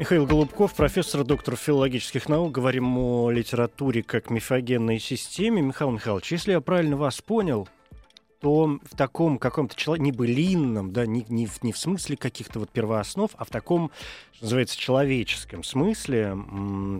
Михаил 0.00 0.26
Голубков, 0.26 0.74
профессор, 0.74 1.22
доктор 1.22 1.54
филологических 1.54 2.28
наук. 2.28 2.50
Говорим 2.50 2.98
о 2.98 3.30
литературе 3.30 4.02
как 4.02 4.30
мифогенной 4.30 4.98
системе. 4.98 5.62
Михаил 5.62 5.92
Михайлович, 5.92 6.32
если 6.32 6.50
я 6.50 6.60
правильно 6.60 6.96
вас 6.96 7.20
понял, 7.20 7.68
то 8.40 8.80
в 8.82 8.96
таком 8.96 9.38
каком-то 9.38 9.76
человек, 9.76 10.02
не 10.02 10.10
былинном, 10.10 10.92
да, 10.92 11.06
не, 11.06 11.24
не, 11.28 11.46
в, 11.46 11.62
не 11.62 11.72
в 11.72 11.78
смысле 11.78 12.16
каких-то 12.16 12.58
вот 12.58 12.70
первооснов, 12.70 13.30
а 13.36 13.44
в 13.44 13.50
таком, 13.50 13.92
что 14.32 14.46
называется, 14.46 14.76
человеческом 14.76 15.62
смысле 15.62 16.36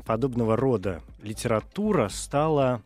подобного 0.06 0.56
рода 0.56 1.02
литература 1.22 2.08
стала, 2.08 2.82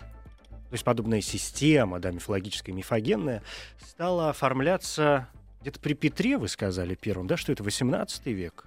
то 0.71 0.75
есть 0.75 0.85
подобная 0.85 1.21
система, 1.21 1.99
да, 1.99 2.13
мифологическая, 2.13 2.73
мифогенная, 2.73 3.43
стала 3.85 4.31
оформляться 4.31 5.29
где-то 5.63 5.81
при 5.81 5.95
Петре, 5.95 6.39
вы 6.39 6.47
сказали 6.47 6.95
первым, 6.95 7.27
да, 7.27 7.37
что 7.37 7.51
это 7.51 7.65
18 7.65 8.27
век? 8.27 8.67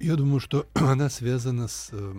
Я 0.00 0.16
думаю, 0.16 0.40
что 0.40 0.66
она 0.74 1.08
связана 1.08 1.68
с 1.68 1.90
э, 1.92 2.14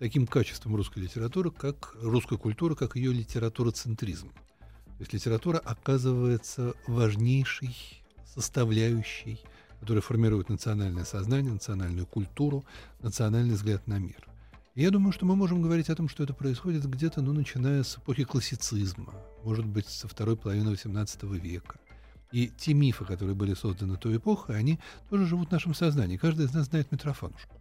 таким 0.00 0.26
качеством 0.26 0.74
русской 0.74 0.98
литературы, 0.98 1.52
как 1.52 1.94
русской 2.02 2.38
культуры, 2.38 2.74
как 2.74 2.96
ее 2.96 3.12
литературоцентризм. 3.12 4.30
То 4.30 4.98
есть 4.98 5.12
литература 5.12 5.58
оказывается 5.58 6.74
важнейшей 6.88 8.02
составляющей, 8.34 9.38
которая 9.78 10.02
формирует 10.02 10.48
национальное 10.48 11.04
сознание, 11.04 11.52
национальную 11.52 12.06
культуру, 12.06 12.64
национальный 13.00 13.54
взгляд 13.54 13.86
на 13.86 14.00
мир. 14.00 14.26
Я 14.74 14.90
думаю, 14.90 15.12
что 15.12 15.26
мы 15.26 15.36
можем 15.36 15.60
говорить 15.60 15.90
о 15.90 15.94
том, 15.94 16.08
что 16.08 16.24
это 16.24 16.32
происходит 16.32 16.86
где-то, 16.86 17.20
ну, 17.20 17.34
начиная 17.34 17.82
с 17.82 17.98
эпохи 17.98 18.24
классицизма, 18.24 19.12
может 19.44 19.66
быть, 19.66 19.86
со 19.86 20.08
второй 20.08 20.34
половины 20.34 20.70
XVIII 20.70 21.38
века. 21.38 21.78
И 22.32 22.48
те 22.48 22.72
мифы, 22.72 23.04
которые 23.04 23.34
были 23.34 23.52
созданы 23.52 23.98
той 23.98 24.16
эпохой, 24.16 24.56
они 24.56 24.78
тоже 25.10 25.26
живут 25.26 25.50
в 25.50 25.52
нашем 25.52 25.74
сознании. 25.74 26.16
Каждый 26.16 26.46
из 26.46 26.54
нас 26.54 26.68
знает 26.68 26.90
Митрофанушку. 26.90 27.54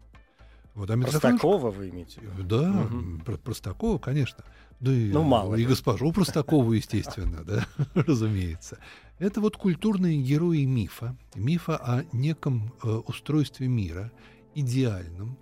Вот, 0.73 0.89
а. 0.89 0.97
Простакова 0.97 1.69
вы 1.69 1.89
имеете? 1.89 2.21
Да, 2.39 2.71
угу. 2.71 3.19
про 3.25 3.35
Простакова, 3.35 3.97
конечно. 3.97 4.45
Да 4.79 4.93
и, 4.93 5.11
ну, 5.11 5.23
мало. 5.23 5.55
И 5.55 5.65
госпожу 5.65 6.11
Простакову, 6.13 6.71
естественно, 6.71 7.43
да, 7.43 7.67
разумеется. 7.93 8.77
Это 9.19 9.41
вот 9.41 9.57
культурные 9.57 10.21
герои 10.21 10.63
мифа. 10.63 11.17
Мифа 11.35 11.75
о 11.75 12.05
неком 12.13 12.73
э, 12.83 12.87
устройстве 12.87 13.67
мира, 13.67 14.13
идеальном, 14.55 15.37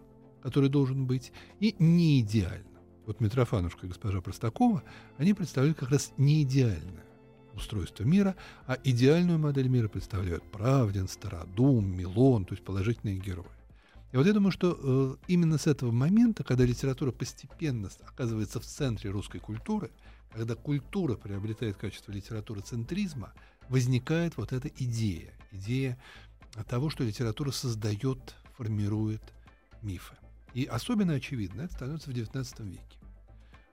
который 0.50 0.70
должен 0.70 1.06
быть, 1.06 1.32
и 1.60 1.76
неидеальном. 1.80 2.66
Вот 3.06 3.22
Митрофанушка 3.22 3.86
и 3.86 3.90
госпожа 3.90 4.20
Простакова, 4.22 4.84
они 5.18 5.34
представляют 5.34 5.78
как 5.78 5.92
раз 5.92 6.12
неидеальное 6.18 7.06
устройство 7.56 8.04
мира, 8.04 8.36
а 8.66 8.78
идеальную 8.84 9.38
модель 9.38 9.68
мира 9.68 9.88
представляют 9.88 10.44
Правдин, 10.52 11.08
Стародум, 11.08 11.96
Милон, 11.96 12.46
то 12.46 12.54
есть 12.54 12.64
положительные 12.64 13.18
герои. 13.18 13.46
И 14.12 14.18
вот 14.18 14.26
я 14.26 14.34
думаю, 14.34 14.52
что 14.52 14.80
э, 14.82 15.16
именно 15.28 15.60
с 15.60 15.68
этого 15.68 15.92
момента, 15.92 16.44
когда 16.44 16.66
литература 16.66 17.12
постепенно 17.12 17.90
оказывается 18.08 18.60
в 18.60 18.66
центре 18.66 19.12
русской 19.12 19.40
культуры, 19.40 19.92
когда 20.32 20.56
культура 20.56 21.16
приобретает 21.16 21.78
качество 21.78 22.12
литературы 22.12 22.62
центризма, 22.62 23.34
возникает 23.68 24.36
вот 24.38 24.52
эта 24.52 24.68
идея, 24.68 25.34
идея 25.52 26.00
того, 26.68 26.90
что 26.90 27.04
литература 27.04 27.52
создает, 27.52 28.36
формирует 28.58 29.22
мифы. 29.82 30.16
И 30.54 30.66
особенно 30.66 31.14
очевидно 31.14 31.62
это 31.62 31.74
становится 31.74 32.12
в 32.12 32.14
XIX 32.14 32.70
веке. 32.70 33.00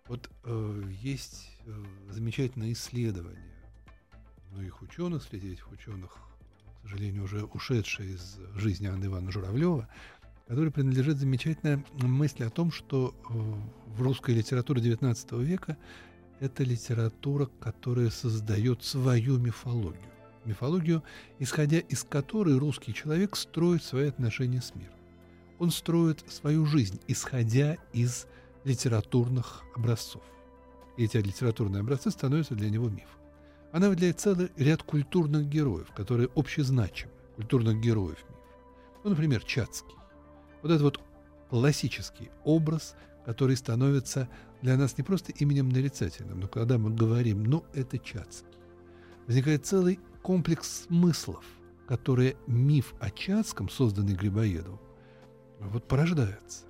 Вот 0.09 0.31
э, 0.45 0.83
есть 1.03 1.51
э, 1.67 1.85
замечательное 2.11 2.73
исследование 2.73 3.57
многих 4.53 4.81
ученых, 4.83 5.23
среди 5.23 5.53
этих 5.53 5.71
ученых, 5.73 6.17
к 6.79 6.89
сожалению, 6.89 7.25
уже 7.25 7.45
ушедшие 7.45 8.15
из 8.15 8.39
жизни 8.55 8.87
Анны 8.87 9.07
Ивановны 9.07 9.33
Журавлева, 9.33 9.89
которой 10.47 10.71
принадлежит 10.71 11.19
замечательная 11.19 11.85
мысль 11.95 12.45
о 12.45 12.51
том, 12.51 12.71
что 12.71 13.15
э, 13.15 13.93
в 13.93 14.03
русской 14.03 14.35
литературе 14.35 14.81
XIX 14.81 15.45
века 15.45 15.77
это 16.39 16.62
литература, 16.62 17.47
которая 17.61 18.11
создает 18.11 18.85
свою 18.85 19.39
мифологию. 19.39 20.03
Мифологию, 20.45 21.03
исходя 21.41 21.79
из 21.79 22.05
которой 22.05 22.57
русский 22.57 22.95
человек 22.95 23.35
строит 23.35 23.83
свои 23.83 24.09
отношения 24.09 24.61
с 24.61 24.75
миром. 24.75 24.95
Он 25.59 25.71
строит 25.71 26.25
свою 26.29 26.66
жизнь, 26.66 27.01
исходя 27.09 27.77
из 27.92 28.27
литературных 28.64 29.62
образцов. 29.75 30.23
И 30.97 31.05
эти 31.05 31.16
литературные 31.19 31.81
образцы 31.81 32.11
становятся 32.11 32.55
для 32.55 32.71
него 32.71 32.88
мифом. 32.88 33.09
Она 33.73 33.88
выделяет 33.88 34.21
целый 34.21 34.51
ряд 34.57 34.83
культурных 34.83 35.49
героев, 35.49 35.88
которые 35.95 36.31
общезначимы, 36.35 37.12
культурных 37.37 37.81
героев 37.81 38.19
мифа. 38.29 38.40
Ну, 39.05 39.11
например, 39.11 39.45
Чацкий. 39.45 39.95
Вот 40.62 40.71
этот 40.71 40.83
вот 40.83 41.01
классический 41.49 42.31
образ, 42.45 42.97
который 43.25 43.57
становится 43.57 44.29
для 44.62 44.77
нас 44.77 44.97
не 44.99 45.05
просто 45.05 45.33
именем 45.33 45.69
нарицательным, 45.69 46.40
но 46.40 46.49
когда 46.49 46.79
мы 46.79 46.90
говорим 46.90 47.45
«ну, 47.45 47.64
это 47.75 47.99
Чацкий», 47.99 48.59
возникает 49.27 49.66
целый 49.66 50.01
комплекс 50.23 50.87
смыслов, 50.87 51.45
которые 51.87 52.37
миф 52.47 52.95
о 52.99 53.11
Чацком, 53.11 53.69
созданный 53.69 54.14
Грибоедовым, 54.14 54.81
вот 55.61 55.87
порождается. 55.88 56.64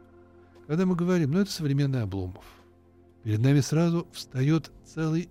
Когда 0.66 0.86
мы 0.86 0.96
говорим 0.96 1.30
«ну, 1.32 1.40
это 1.40 1.50
современный 1.50 2.02
Обломов», 2.02 2.44
перед 3.22 3.40
нами 3.40 3.60
сразу 3.60 4.06
встает 4.12 4.70
целый 4.84 5.28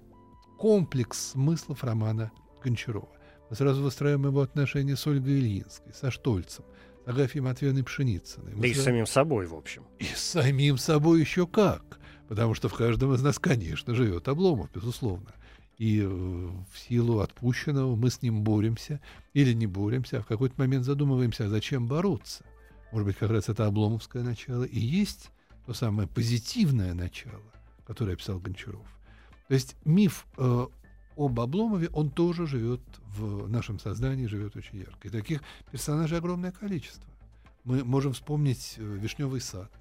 комплекс 0.58 1.32
смыслов 1.32 1.84
романа 1.84 2.32
Гончарова. 2.64 3.10
Мы 3.50 3.56
сразу 3.56 3.84
выстраиваем 3.84 4.26
его 4.28 4.42
отношения 4.42 4.96
с 4.96 5.06
Ольгой 5.06 5.40
Ильинской, 5.40 5.94
со 5.94 6.10
Штольцем, 6.10 6.66
с 7.06 7.08
Агафьей 7.08 7.42
Матвеевной 7.42 7.84
Пшеницыной. 7.84 8.56
Мы 8.56 8.62
да 8.62 8.68
и 8.68 8.74
с 8.74 8.84
самим 8.84 9.06
собой, 9.06 9.46
в 9.46 9.54
общем. 9.54 9.84
И 10.00 10.06
с 10.06 10.20
самим 10.20 10.78
собой 10.78 11.20
еще 11.20 11.46
как. 11.46 12.00
Потому 12.28 12.56
что 12.56 12.70
в 12.70 12.74
каждом 12.74 13.14
из 13.14 13.22
нас, 13.22 13.38
конечно, 13.38 13.94
живет 13.94 14.28
Обломов, 14.28 14.72
безусловно. 14.74 15.34
И 15.78 16.02
в 16.02 16.78
силу 16.88 17.20
отпущенного 17.20 17.96
мы 17.96 18.10
с 18.10 18.22
ним 18.22 18.44
боремся 18.44 19.02
или 19.34 19.54
не 19.54 19.68
боремся, 19.68 20.18
а 20.18 20.22
в 20.22 20.26
какой-то 20.26 20.56
момент 20.58 20.86
задумываемся, 20.86 21.46
а 21.46 21.50
зачем 21.50 21.86
бороться. 21.86 22.46
Может 22.96 23.08
быть, 23.08 23.18
как 23.18 23.30
раз 23.30 23.50
это 23.50 23.66
обломовское 23.66 24.24
начало 24.24 24.64
и 24.64 24.80
есть 24.80 25.30
то 25.66 25.74
самое 25.74 26.08
позитивное 26.08 26.94
начало, 26.94 27.44
которое 27.86 28.14
описал 28.14 28.40
Гончаров. 28.40 28.88
То 29.50 29.54
есть 29.54 29.76
миф 29.84 30.26
э, 30.38 30.68
об 31.18 31.40
Обломове, 31.42 31.90
он 31.90 32.10
тоже 32.10 32.48
живет 32.48 32.80
в 33.06 33.50
нашем 33.50 33.80
сознании, 33.80 34.28
живет 34.28 34.56
очень 34.56 34.78
ярко. 34.78 35.10
И 35.10 35.12
таких 35.12 35.42
персонажей 35.74 36.20
огромное 36.20 36.54
количество. 36.54 37.04
Мы 37.66 37.84
можем 37.84 38.14
вспомнить 38.14 38.76
э, 38.78 38.82
«Вишневый 38.82 39.42
сад». 39.42 39.74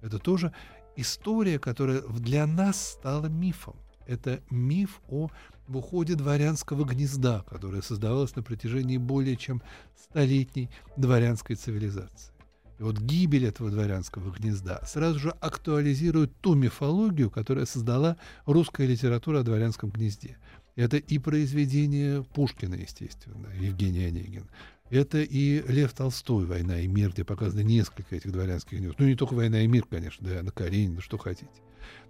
Это 0.00 0.18
тоже 0.18 0.50
история, 0.96 1.58
которая 1.58 2.00
для 2.00 2.46
нас 2.46 2.92
стала 2.92 3.26
мифом. 3.26 3.76
Это 4.06 4.40
миф 4.48 5.02
о 5.10 5.28
в 5.68 5.76
уходе 5.76 6.14
дворянского 6.14 6.86
гнезда, 6.86 7.44
которое 7.46 7.82
создавалось 7.82 8.34
на 8.36 8.42
протяжении 8.42 8.96
более 8.96 9.36
чем 9.36 9.60
столетней 9.94 10.70
дворянской 10.96 11.56
цивилизации. 11.56 12.33
И 12.78 12.82
вот 12.82 12.98
гибель 12.98 13.46
этого 13.46 13.70
дворянского 13.70 14.32
гнезда 14.32 14.80
сразу 14.84 15.18
же 15.18 15.30
актуализирует 15.30 16.32
ту 16.40 16.54
мифологию, 16.54 17.30
которая 17.30 17.66
создала 17.66 18.16
русская 18.46 18.86
литература 18.86 19.40
о 19.40 19.42
дворянском 19.44 19.90
гнезде. 19.90 20.38
Это 20.74 20.96
и 20.96 21.18
произведение 21.18 22.24
Пушкина, 22.34 22.74
естественно, 22.74 23.46
Евгений 23.60 24.06
Онегин. 24.06 24.50
Это 24.90 25.22
и 25.22 25.62
Лев 25.68 25.92
Толстой 25.92 26.46
«Война 26.46 26.80
и 26.80 26.88
мир», 26.88 27.12
где 27.12 27.24
показано 27.24 27.60
несколько 27.60 28.16
этих 28.16 28.32
дворянских 28.32 28.78
гнезд. 28.78 28.96
Ну, 28.98 29.06
не 29.06 29.14
только 29.14 29.34
«Война 29.34 29.60
и 29.60 29.66
мир», 29.66 29.84
конечно, 29.88 30.28
да, 30.28 30.42
на 30.42 30.50
Каренина, 30.50 31.00
что 31.00 31.16
хотите. 31.16 31.48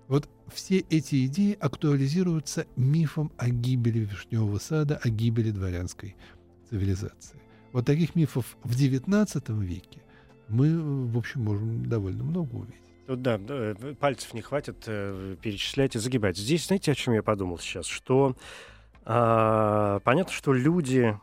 Вот 0.09 0.29
все 0.53 0.79
эти 0.91 1.27
идеи 1.27 1.57
актуализируются 1.59 2.67
мифом 2.77 3.33
о 3.39 3.49
гибели 3.49 4.01
Вишневого 4.01 4.59
сада, 4.59 4.97
о 5.03 5.09
гибели 5.09 5.51
дворянской 5.51 6.17
цивилизации. 6.69 7.41
Вот 7.73 7.87
таких 7.87 8.15
мифов 8.15 8.57
в 8.63 8.77
XIX 8.77 9.65
веке 9.65 10.04
мы, 10.49 11.07
в 11.09 11.19
общем, 11.19 11.43
можем 11.43 11.87
довольно 11.87 12.25
много 12.25 12.55
увидеть. 12.55 12.81
Тут 13.07 13.23
да, 13.23 13.39
пальцев 14.01 14.33
не 14.33 14.41
хватит 14.41 14.85
э, 14.87 15.37
перечислять 15.43 15.95
и 15.95 15.99
загибать. 15.99 16.39
Здесь, 16.39 16.67
знаете, 16.67 16.93
о 16.93 16.95
чем 16.95 17.15
я 17.15 17.23
подумал 17.23 17.59
сейчас? 17.59 17.87
Что 17.87 18.35
э, 19.05 20.01
понятно, 20.03 20.33
что 20.33 20.53
люди 20.53 21.19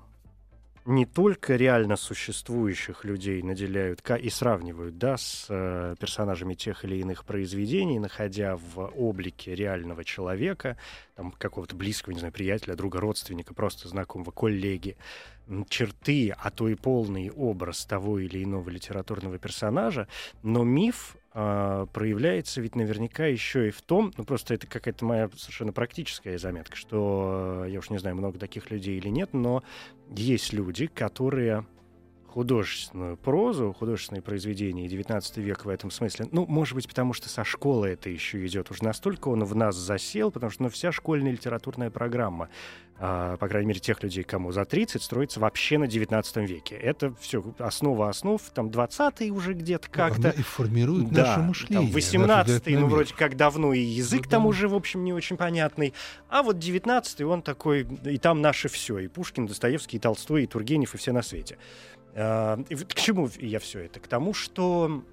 не 0.86 1.06
только 1.06 1.56
реально 1.56 1.96
существующих 1.96 3.06
людей 3.06 3.42
наделяют 3.42 4.02
и 4.20 4.30
сравнивают 4.30 4.98
да, 4.98 5.18
с 5.18 5.46
э, 5.50 5.96
персонажами 6.00 6.54
тех 6.56 6.84
или 6.84 6.98
иных 6.98 7.26
произведений, 7.26 8.00
находя 8.00 8.56
в 8.56 8.92
облике 8.96 9.54
реального 9.54 10.04
человека, 10.04 10.78
там, 11.16 11.32
какого-то 11.32 11.76
близкого, 11.76 12.14
не 12.14 12.20
знаю, 12.20 12.34
приятеля, 12.34 12.76
друга, 12.76 13.00
родственника, 13.00 13.54
просто 13.54 13.88
знакомого, 13.88 14.32
коллеги, 14.32 14.98
черты, 15.70 16.34
а 16.38 16.50
то 16.50 16.68
и 16.68 16.76
полный 16.76 17.30
образ 17.30 17.86
того 17.86 18.20
или 18.20 18.44
иного 18.44 18.70
литературного 18.70 19.38
персонажа, 19.38 20.08
но 20.44 20.64
миф 20.64 21.16
э, 21.34 21.88
проявляется 21.92 22.62
ведь 22.62 22.76
наверняка 22.76 23.26
еще 23.26 23.68
и 23.68 23.72
в 23.72 23.82
том, 23.82 24.14
ну 24.18 24.24
просто 24.24 24.54
это 24.54 24.68
какая-то 24.68 25.06
моя 25.06 25.30
совершенно 25.36 25.74
практическая 25.74 26.38
заметка, 26.38 26.76
что 26.76 27.66
я 27.68 27.80
уж 27.80 27.90
не 27.90 27.98
знаю, 27.98 28.16
много 28.16 28.40
таких 28.40 28.72
людей 28.72 28.98
или 28.98 29.10
нет, 29.10 29.34
но 29.34 29.64
есть 30.10 30.54
люди, 30.54 30.88
которые 30.88 31.66
художественную 32.34 33.18
прозу, 33.18 33.74
художественные 33.78 34.22
произведения, 34.22 34.88
19 34.88 35.38
век 35.38 35.66
в 35.66 35.70
этом 35.70 35.92
смысле, 35.92 36.28
ну, 36.32 36.46
может 36.48 36.76
быть, 36.76 36.88
потому 36.88 37.14
что 37.14 37.30
со 37.30 37.44
школы 37.44 37.90
это 37.90 38.10
еще 38.10 38.46
идет, 38.46 38.72
уже 38.72 38.84
настолько 38.84 39.28
он 39.28 39.44
в 39.44 39.56
нас 39.56 39.76
засел, 39.76 40.32
потому 40.32 40.52
что 40.52 40.64
ну, 40.64 40.70
вся 40.70 40.92
школьная 40.92 41.32
литературная 41.32 41.90
программа, 41.90 42.50
а, 43.04 43.36
по 43.38 43.48
крайней 43.48 43.68
мере, 43.68 43.80
тех 43.80 44.02
людей, 44.04 44.24
кому 44.24 44.52
за 44.52 44.64
30, 44.64 45.02
строится 45.02 45.40
вообще 45.40 45.80
на 45.80 45.88
19 45.88 46.38
веке. 46.48 46.76
Это 46.76 47.14
все 47.20 47.44
основа 47.58 48.10
основ, 48.10 48.40
там 48.54 48.68
20-й 48.70 49.32
уже 49.32 49.54
где-то 49.54 49.90
как-то. 49.90 50.30
и 50.30 50.42
формирует 50.44 51.10
да, 51.10 51.26
наше 51.26 51.40
мышление. 51.40 51.92
Там 51.92 51.98
18-й, 51.98 52.76
ну, 52.76 52.88
вроде 52.88 53.14
как 53.16 53.36
давно, 53.36 53.74
и 53.74 53.80
язык 53.80 54.26
ну, 54.26 54.30
там 54.30 54.44
да. 54.44 54.50
уже, 54.50 54.68
в 54.68 54.76
общем, 54.76 55.04
не 55.04 55.14
очень 55.14 55.36
понятный. 55.36 55.94
А 56.30 56.44
вот 56.44 56.58
19-й, 56.58 57.24
он 57.26 57.42
такой, 57.42 57.88
и 58.06 58.20
там 58.20 58.40
наше 58.40 58.70
все, 58.70 59.00
и 59.00 59.08
Пушкин, 59.08 59.48
Достоевский, 59.48 59.98
и 59.98 60.00
Толстой, 60.00 60.44
и 60.44 60.48
Тургенев, 60.48 60.94
и 60.94 60.98
все 60.98 61.12
на 61.12 61.24
свете. 61.24 61.58
А, 62.16 62.58
к 62.58 62.94
чему 62.96 63.30
я 63.40 63.60
все 63.60 63.80
это? 63.80 64.00
К 64.00 64.08
тому, 64.08 64.34
что 64.34 65.04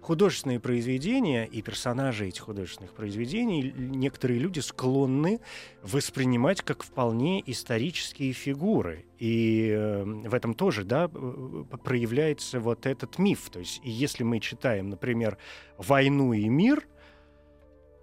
художественные 0.00 0.58
произведения 0.58 1.44
и 1.44 1.60
персонажи 1.60 2.28
этих 2.28 2.42
художественных 2.42 2.94
произведений 2.94 3.74
некоторые 3.76 4.40
люди 4.40 4.60
склонны 4.60 5.40
воспринимать 5.82 6.62
как 6.62 6.82
вполне 6.82 7.42
исторические 7.44 8.32
фигуры. 8.32 9.04
И 9.18 9.68
э, 9.70 10.04
в 10.04 10.34
этом 10.34 10.54
тоже 10.54 10.84
да, 10.84 11.08
проявляется 11.08 12.58
вот 12.58 12.86
этот 12.86 13.18
миф. 13.18 13.50
То 13.50 13.58
есть, 13.58 13.80
если 13.84 14.24
мы 14.24 14.40
читаем, 14.40 14.88
например, 14.88 15.36
«Войну 15.76 16.32
и 16.32 16.48
мир», 16.48 16.86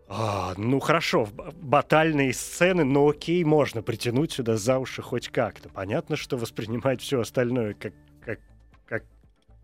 а, 0.07 0.53
ну 0.57 0.79
хорошо, 0.79 1.27
батальные 1.55 2.33
сцены, 2.33 2.83
но 2.83 3.09
окей, 3.09 3.43
можно 3.43 3.81
притянуть 3.81 4.33
сюда 4.33 4.55
за 4.57 4.77
уши 4.77 5.01
хоть 5.01 5.29
как-то. 5.29 5.69
Понятно, 5.69 6.15
что 6.15 6.37
воспринимать 6.37 7.01
все 7.01 7.21
остальное 7.21 7.73
как 7.73 7.93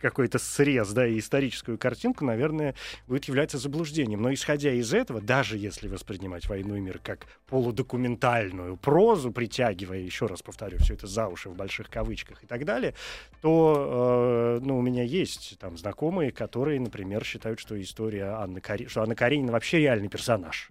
какой-то 0.01 0.39
срез, 0.39 0.91
да, 0.91 1.07
и 1.07 1.19
историческую 1.19 1.77
картинку, 1.77 2.25
наверное, 2.25 2.75
будет 3.07 3.25
являться 3.25 3.57
заблуждением. 3.57 4.21
Но 4.21 4.33
исходя 4.33 4.71
из 4.71 4.93
этого, 4.93 5.21
даже 5.21 5.57
если 5.57 5.87
воспринимать 5.87 6.47
«Войну 6.49 6.75
и 6.75 6.79
мир» 6.79 6.99
как 7.03 7.27
полудокументальную 7.47 8.77
прозу, 8.77 9.31
притягивая, 9.31 9.99
еще 9.99 10.25
раз 10.25 10.41
повторю, 10.41 10.77
все 10.79 10.95
это 10.95 11.07
за 11.07 11.27
уши 11.27 11.49
в 11.49 11.55
больших 11.55 11.89
кавычках 11.89 12.43
и 12.43 12.47
так 12.47 12.65
далее, 12.65 12.93
то, 13.41 14.59
э, 14.59 14.65
ну, 14.65 14.77
у 14.77 14.81
меня 14.81 15.03
есть 15.03 15.57
там 15.59 15.77
знакомые, 15.77 16.31
которые, 16.31 16.79
например, 16.79 17.23
считают, 17.23 17.59
что 17.59 17.79
история 17.79 18.25
Анны 18.25 18.61
Каренина, 18.61 18.89
что 18.89 19.03
Анна 19.03 19.15
Каренина 19.15 19.51
вообще 19.51 19.79
реальный 19.79 20.09
персонаж. 20.09 20.69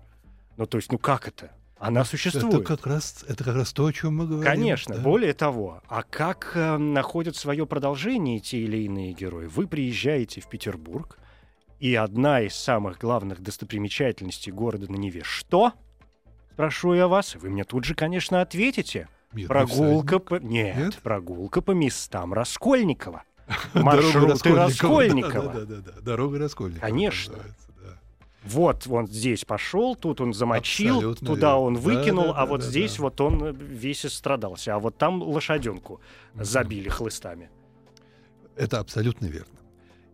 Ну, 0.57 0.67
то 0.67 0.79
есть, 0.79 0.93
ну 0.93 0.99
как 0.99 1.29
это? 1.29 1.51
Она 1.81 2.05
существует. 2.05 2.55
Это 2.55 2.63
как 2.63 2.87
раз, 2.87 3.25
это 3.27 3.43
как 3.43 3.57
раз 3.57 3.73
то, 3.73 3.87
о 3.87 3.93
чем 3.93 4.19
мы 4.19 4.27
говорим. 4.27 4.45
Конечно. 4.45 4.97
Да? 4.97 5.01
Более 5.01 5.33
того, 5.33 5.83
а 5.89 6.03
как 6.03 6.53
э, 6.55 6.77
находят 6.77 7.37
свое 7.37 7.67
продолжение 7.67 8.39
те 8.39 8.59
или 8.59 8.85
иные 8.85 9.15
герои? 9.15 9.47
Вы 9.47 9.67
приезжаете 9.67 10.43
в 10.43 10.47
Петербург, 10.47 11.19
и 11.79 11.95
одна 11.95 12.43
из 12.43 12.55
самых 12.55 12.99
главных 12.99 13.41
достопримечательностей 13.41 14.53
города 14.53 14.93
на 14.93 14.97
Неве 14.97 15.23
что? 15.25 15.73
Спрошу 16.53 16.93
я 16.93 17.09
вас, 17.09 17.35
вы 17.37 17.49
мне 17.49 17.65
тут 17.65 17.85
же, 17.85 17.95
конечно, 17.95 18.43
ответите. 18.43 19.09
Нет, 19.33 19.49
прогулка 19.49 20.19
по... 20.19 20.35
Нет, 20.35 20.77
Нет, 20.77 20.99
прогулка 21.03 21.63
по 21.63 21.71
местам 21.71 22.35
Раскольникова. 22.35 23.23
Маршруты 23.73 24.55
Раскольникова. 24.55 25.53
Да, 25.55 25.61
да, 25.61 25.77
да, 25.77 25.93
да. 25.95 26.01
Дорога 26.03 26.41
Раскольникова. 26.41 26.87
Конечно 26.87 27.37
вот 28.45 28.87
он 28.87 29.07
здесь 29.07 29.45
пошел, 29.45 29.95
тут 29.95 30.21
он 30.21 30.33
замочил, 30.33 30.97
Абсолютно 30.97 31.27
туда 31.27 31.47
верно. 31.49 31.61
он 31.61 31.77
выкинул, 31.77 32.27
да, 32.27 32.33
да, 32.33 32.39
а 32.39 32.47
вот 32.47 32.61
да, 32.61 32.67
здесь 32.67 32.97
да. 32.97 33.03
вот 33.03 33.21
он 33.21 33.57
весь 33.57 34.07
истрадался, 34.07 34.75
а 34.75 34.79
вот 34.79 34.97
там 34.97 35.23
лошаденку 35.23 36.01
mm-hmm. 36.35 36.45
забили 36.45 36.89
хлыстами. 36.89 37.51
Это 38.57 38.79
абсолютно 38.79 39.27
верно. 39.27 39.59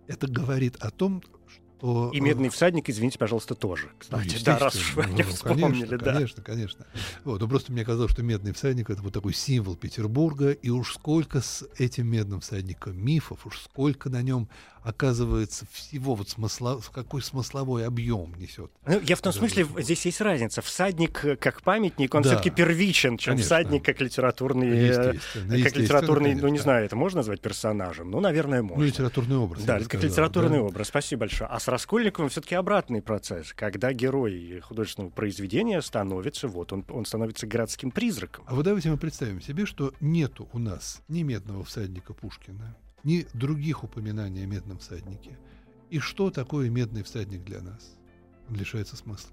Это 0.06 0.26
говорит 0.28 0.76
о 0.76 0.90
том, 0.90 1.22
что... 1.48 2.10
И 2.12 2.20
«Медный 2.20 2.48
всадник», 2.48 2.88
извините, 2.88 3.18
пожалуйста, 3.18 3.54
тоже, 3.54 3.90
кстати. 3.98 4.36
Ну, 4.38 4.44
да, 4.44 4.58
раз 4.58 4.76
уж 4.76 4.94
вы 4.94 5.06
ну, 5.06 5.22
вспомнили, 5.24 5.86
конечно, 5.86 5.98
да. 5.98 6.12
Конечно, 6.12 6.42
конечно. 6.42 6.86
Вот, 7.24 7.40
ну, 7.40 7.48
просто 7.48 7.72
мне 7.72 7.84
казалось, 7.84 8.12
что 8.12 8.22
«Медный 8.22 8.52
всадник»— 8.52 8.90
это 8.90 9.02
вот 9.02 9.12
такой 9.12 9.34
символ 9.34 9.76
Петербурга, 9.76 10.52
и 10.52 10.70
уж 10.70 10.94
сколько 10.94 11.40
с 11.40 11.66
этим 11.76 12.06
«Медным 12.06 12.40
всадником» 12.40 12.96
мифов, 12.96 13.46
уж 13.46 13.60
сколько 13.60 14.10
на 14.10 14.22
нем 14.22 14.48
оказывается 14.86 15.66
всего 15.72 16.14
вот 16.14 16.28
смысла, 16.28 16.80
какой 16.94 17.20
смысловой 17.20 17.84
объем 17.84 18.32
несет. 18.38 18.70
Ну, 18.86 19.00
я 19.00 19.16
в 19.16 19.20
том 19.20 19.32
смысле, 19.32 19.66
здесь 19.78 20.06
есть 20.06 20.20
разница. 20.20 20.62
Всадник 20.62 21.24
э, 21.24 21.34
как 21.34 21.62
памятник, 21.62 22.14
он 22.14 22.22
да. 22.22 22.28
все-таки 22.28 22.50
первичен, 22.50 23.18
чем 23.18 23.32
конечно. 23.32 23.46
всадник 23.46 23.84
как 23.84 24.00
литературный, 24.00 24.68
э, 24.68 24.86
естественно, 24.86 25.60
как 25.60 25.76
литературный, 25.76 26.30
конечно. 26.30 26.46
ну 26.46 26.52
не 26.52 26.60
знаю, 26.60 26.84
это 26.84 26.94
можно 26.94 27.18
назвать 27.18 27.40
персонажем? 27.40 28.12
Ну, 28.12 28.20
наверное, 28.20 28.62
можно. 28.62 28.78
Ну, 28.78 28.84
литературный 28.84 29.36
образ. 29.36 29.64
Да, 29.64 29.78
как 29.78 29.86
сказал, 29.86 30.08
литературный 30.08 30.58
да? 30.58 30.64
образ. 30.64 30.86
Спасибо 30.86 31.20
большое. 31.20 31.50
А 31.50 31.58
с 31.58 31.66
Раскольниковым 31.66 32.28
все-таки 32.28 32.54
обратный 32.54 33.02
процесс, 33.02 33.52
когда 33.54 33.92
герой 33.92 34.60
художественного 34.60 35.10
произведения 35.10 35.82
становится, 35.82 36.46
вот 36.46 36.72
он, 36.72 36.84
он 36.90 37.06
становится 37.06 37.48
городским 37.48 37.90
призраком. 37.90 38.44
А 38.46 38.54
вот 38.54 38.64
давайте 38.64 38.88
мы 38.90 38.98
представим 38.98 39.40
себе, 39.40 39.66
что 39.66 39.92
нету 39.98 40.48
у 40.52 40.60
нас 40.60 41.02
ни 41.08 41.24
медного 41.24 41.64
всадника 41.64 42.14
Пушкина, 42.14 42.76
ни 43.06 43.26
других 43.32 43.84
упоминаний 43.84 44.42
о 44.42 44.46
медном 44.46 44.78
всаднике. 44.78 45.38
И 45.90 46.00
что 46.00 46.30
такое 46.30 46.68
медный 46.68 47.04
всадник 47.04 47.44
для 47.44 47.62
нас? 47.62 47.96
Он 48.48 48.56
лишается 48.56 48.96
смысла. 48.96 49.30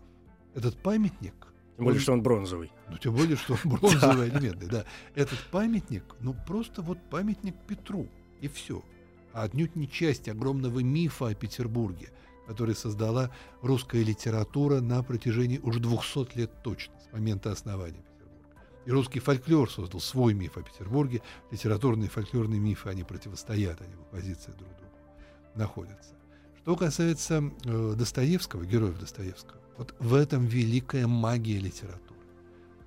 Этот 0.53 0.81
памятник... 0.81 1.33
Тем 1.75 1.85
более, 1.85 1.97
он, 1.97 2.01
что 2.03 2.13
он 2.13 2.21
бронзовый. 2.21 2.71
Ну, 2.87 2.97
тем 2.99 3.15
более, 3.15 3.35
что 3.35 3.53
он 3.53 3.59
бронзовый, 3.63 4.29
а 4.29 4.39
не 4.39 4.45
медный, 4.47 4.67
да. 4.67 4.85
Этот 5.15 5.39
памятник, 5.49 6.03
ну, 6.19 6.35
просто 6.47 6.83
вот 6.83 6.99
памятник 7.09 7.55
Петру, 7.67 8.07
и 8.41 8.47
все. 8.47 8.83
А 9.33 9.41
отнюдь 9.41 9.75
не 9.75 9.89
часть 9.89 10.29
огромного 10.29 10.81
мифа 10.81 11.29
о 11.29 11.33
Петербурге, 11.33 12.09
который 12.45 12.75
создала 12.75 13.31
русская 13.63 14.03
литература 14.03 14.81
на 14.81 15.01
протяжении 15.01 15.57
уж 15.57 15.77
200 15.77 16.37
лет 16.37 16.51
точно, 16.61 16.93
с 16.99 17.11
момента 17.11 17.51
основания. 17.51 18.05
И 18.85 18.91
русский 18.91 19.19
фольклор 19.19 19.71
создал 19.71 19.99
свой 19.99 20.33
миф 20.33 20.57
о 20.57 20.61
Петербурге. 20.61 21.21
Литературные 21.51 22.07
и 22.07 22.09
фольклорные 22.09 22.59
мифы, 22.59 22.89
они 22.89 23.03
противостоят, 23.03 23.81
они 23.81 23.95
в 23.95 24.01
оппозиции 24.01 24.51
друг 24.51 24.69
другу 24.77 24.91
находятся. 25.55 26.15
Что 26.61 26.75
касается 26.75 27.51
э, 27.65 27.93
Достоевского, 27.97 28.65
героев 28.65 28.99
Достоевского, 28.99 29.59
вот 29.77 29.95
в 29.99 30.13
этом 30.13 30.45
великая 30.45 31.07
магия 31.07 31.59
литературы. 31.59 32.19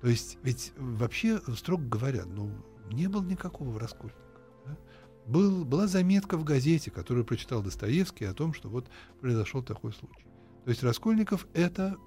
То 0.01 0.07
есть, 0.07 0.37
ведь 0.43 0.73
вообще, 0.77 1.41
строго 1.55 1.83
говоря, 1.83 2.25
ну, 2.25 2.51
не 2.91 3.07
было 3.07 3.23
никакого 3.23 3.79
раскольника. 3.79 4.17
Да? 4.65 4.77
Был, 5.25 5.65
была 5.65 5.87
заметка 5.87 6.37
в 6.37 6.43
газете, 6.43 6.91
которую 6.91 7.25
прочитал 7.25 7.61
Достоевский 7.61 8.25
о 8.25 8.33
том, 8.33 8.53
что 8.53 8.69
вот 8.69 8.87
произошел 9.19 9.63
такой 9.63 9.93
случай. 9.93 10.25
То 10.63 10.69
есть 10.69 10.83
Раскольников 10.83 11.47
это, 11.53 11.97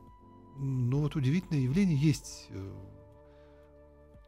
ну 0.57 1.00
вот 1.00 1.16
удивительное 1.16 1.61
явление, 1.61 1.96
есть 1.96 2.46
э, 2.50 2.72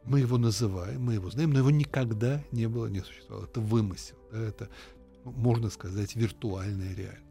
мы 0.05 0.19
его 0.19 0.37
называем, 0.37 1.01
мы 1.01 1.13
его 1.13 1.29
знаем, 1.29 1.51
но 1.51 1.59
его 1.59 1.71
никогда 1.71 2.43
не 2.51 2.67
было, 2.67 2.87
не 2.87 3.01
существовало. 3.01 3.45
Это 3.45 3.61
вымысел, 3.61 4.17
да, 4.31 4.39
это, 4.39 4.69
ну, 5.23 5.31
можно 5.31 5.69
сказать, 5.69 6.15
виртуальная 6.15 6.93
реальность. 6.93 7.23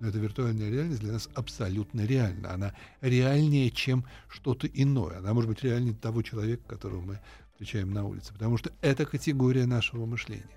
Но 0.00 0.08
эта 0.08 0.18
виртуальная 0.18 0.70
реальность 0.70 1.00
для 1.00 1.12
нас 1.12 1.28
абсолютно 1.34 2.06
реальна. 2.06 2.54
Она 2.54 2.74
реальнее, 3.02 3.70
чем 3.70 4.06
что-то 4.28 4.66
иное. 4.66 5.18
Она 5.18 5.34
может 5.34 5.50
быть 5.50 5.62
реальнее 5.62 5.94
того 5.94 6.22
человека, 6.22 6.62
которого 6.66 7.02
мы 7.02 7.20
встречаем 7.50 7.92
на 7.92 8.06
улице. 8.06 8.32
Потому 8.32 8.56
что 8.56 8.72
это 8.80 9.04
категория 9.04 9.66
нашего 9.66 10.06
мышления. 10.06 10.48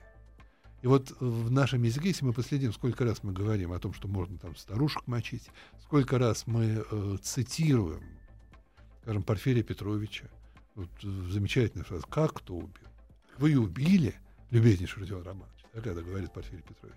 И 0.81 0.87
вот 0.87 1.13
в 1.19 1.51
нашем 1.51 1.83
языке, 1.83 2.09
если 2.09 2.25
мы 2.25 2.33
последим, 2.33 2.71
сколько 2.71 3.03
раз 3.03 3.23
мы 3.23 3.33
говорим 3.33 3.73
о 3.73 3.79
том, 3.79 3.93
что 3.93 4.07
можно 4.07 4.37
там 4.37 4.55
старушек 4.55 5.07
мочить, 5.07 5.49
сколько 5.81 6.17
раз 6.17 6.47
мы 6.47 6.83
э, 6.89 7.17
цитируем, 7.21 8.03
скажем, 9.01 9.23
Порфирия 9.23 9.63
Петровича, 9.63 10.29
вот, 10.75 10.89
э, 11.03 11.07
замечательная 11.31 11.85
фраза 11.85 12.05
«Как 12.07 12.33
кто 12.33 12.55
убил?» 12.55 12.87
Вы 13.37 13.57
убили, 13.57 14.15
любезнейший 14.51 15.01
Родион 15.01 15.23
Романович, 15.23 15.65
да, 15.73 15.81
когда 15.81 16.01
говорит 16.01 16.31
Порфирий 16.31 16.63
Петрович. 16.63 16.95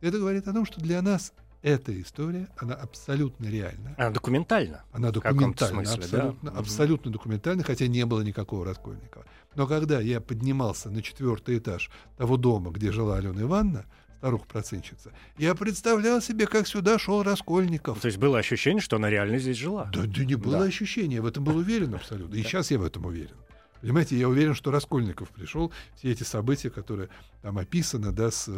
Это. 0.00 0.08
это 0.08 0.18
говорит 0.18 0.48
о 0.48 0.52
том, 0.52 0.64
что 0.64 0.80
для 0.80 1.02
нас 1.02 1.32
эта 1.62 2.00
история, 2.00 2.48
она 2.58 2.74
абсолютно 2.74 3.46
реальна. 3.46 3.94
Она 3.98 4.10
документальна. 4.10 4.84
Она 4.92 5.10
документальна, 5.10 5.84
смысле, 5.84 6.04
абсолютно, 6.04 6.50
да? 6.50 6.58
абсолютно 6.58 7.10
документальна, 7.10 7.62
хотя 7.64 7.86
не 7.88 8.06
было 8.06 8.20
никакого 8.20 8.64
Раскольникова. 8.64 9.26
Но 9.54 9.66
когда 9.66 10.00
я 10.00 10.20
поднимался 10.20 10.90
на 10.90 11.02
четвертый 11.02 11.58
этаж 11.58 11.90
того 12.16 12.36
дома, 12.36 12.70
где 12.70 12.92
жила 12.92 13.16
Алена 13.16 13.42
Ивановна, 13.42 13.86
старуха-процентщица, 14.18 15.12
я 15.38 15.54
представлял 15.54 16.20
себе, 16.20 16.46
как 16.46 16.66
сюда 16.66 16.98
шел 16.98 17.22
Раскольников. 17.22 18.00
То 18.00 18.06
есть 18.06 18.18
было 18.18 18.38
ощущение, 18.38 18.80
что 18.80 18.96
она 18.96 19.10
реально 19.10 19.38
здесь 19.38 19.56
жила? 19.56 19.90
Да, 19.92 20.02
да 20.04 20.24
не 20.24 20.34
было 20.34 20.60
да. 20.60 20.64
ощущения, 20.64 21.20
в 21.20 21.26
этом 21.26 21.44
был 21.44 21.56
уверен 21.56 21.94
абсолютно. 21.94 22.34
И 22.34 22.42
сейчас 22.42 22.70
я 22.70 22.78
в 22.78 22.84
этом 22.84 23.06
уверен. 23.06 23.36
Понимаете, 23.80 24.18
я 24.18 24.28
уверен, 24.28 24.54
что 24.54 24.70
Раскольников 24.70 25.28
пришел, 25.30 25.70
все 25.94 26.10
эти 26.10 26.22
события, 26.22 26.70
которые 26.70 27.08
там 27.42 27.58
описаны, 27.58 28.10
да, 28.10 28.30
с, 28.30 28.50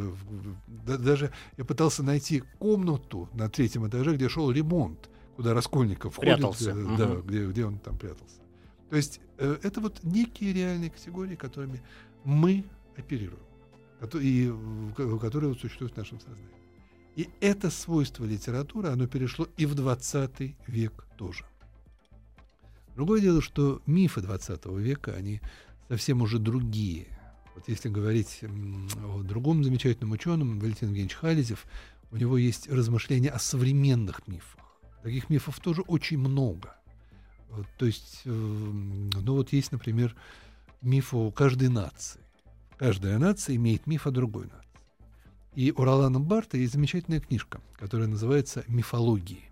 да, 0.86 0.96
даже 0.96 1.32
я 1.56 1.64
пытался 1.64 2.02
найти 2.02 2.42
комнату 2.58 3.28
на 3.34 3.50
третьем 3.50 3.86
этаже, 3.86 4.14
где 4.14 4.28
шел 4.28 4.50
ремонт, 4.50 5.10
куда 5.36 5.54
Раскольников 5.54 6.16
прятался. 6.16 6.72
ходит, 6.72 6.96
да, 6.96 7.10
угу. 7.10 7.22
где, 7.22 7.46
где 7.46 7.66
он 7.66 7.78
там 7.78 7.98
прятался. 7.98 8.40
То 8.90 8.96
есть 8.96 9.20
э, 9.38 9.58
это 9.62 9.80
вот 9.80 10.02
некие 10.02 10.52
реальные 10.52 10.90
категории, 10.90 11.34
которыми 11.34 11.82
мы 12.24 12.64
оперируем, 12.96 13.42
и 14.14 14.52
которые 15.20 15.50
вот 15.50 15.60
существуют 15.60 15.94
в 15.94 15.96
нашем 15.96 16.20
сознании. 16.20 16.48
И 17.16 17.28
это 17.40 17.70
свойство 17.70 18.24
литературы, 18.24 18.90
оно 18.90 19.06
перешло 19.06 19.48
и 19.56 19.66
в 19.66 19.74
20 19.74 20.56
век 20.68 21.06
тоже. 21.16 21.44
Другое 22.94 23.20
дело, 23.20 23.42
что 23.42 23.82
мифы 23.86 24.20
20 24.20 24.66
века, 24.66 25.14
они 25.14 25.40
совсем 25.88 26.22
уже 26.22 26.38
другие. 26.38 27.06
Вот 27.54 27.68
если 27.68 27.88
говорить 27.88 28.44
о 29.04 29.22
другом 29.22 29.64
замечательном 29.64 30.12
ученом, 30.12 30.60
Валентин 30.60 30.88
Евгеньевич 30.88 31.14
Хализев, 31.14 31.64
у 32.10 32.16
него 32.16 32.38
есть 32.38 32.68
размышления 32.68 33.30
о 33.30 33.38
современных 33.38 34.26
мифах. 34.28 34.64
Таких 35.02 35.28
мифов 35.28 35.58
тоже 35.60 35.82
очень 35.82 36.18
много. 36.18 36.76
То 37.78 37.86
есть, 37.86 38.22
э, 38.24 38.30
ну 38.30 39.32
вот 39.34 39.52
есть, 39.52 39.72
например, 39.72 40.14
миф 40.82 41.14
о 41.14 41.30
каждой 41.30 41.68
нации. 41.68 42.20
Каждая 42.78 43.18
нация 43.18 43.56
имеет 43.56 43.88
миф 43.88 44.06
о 44.06 44.12
другой 44.12 44.44
нации. 44.44 44.58
И 45.54 45.72
у 45.72 45.82
Ролана 45.82 46.20
Барта 46.20 46.56
есть 46.56 46.74
замечательная 46.74 47.20
книжка, 47.20 47.60
которая 47.74 48.06
называется 48.06 48.64
«Мифологии». 48.68 49.50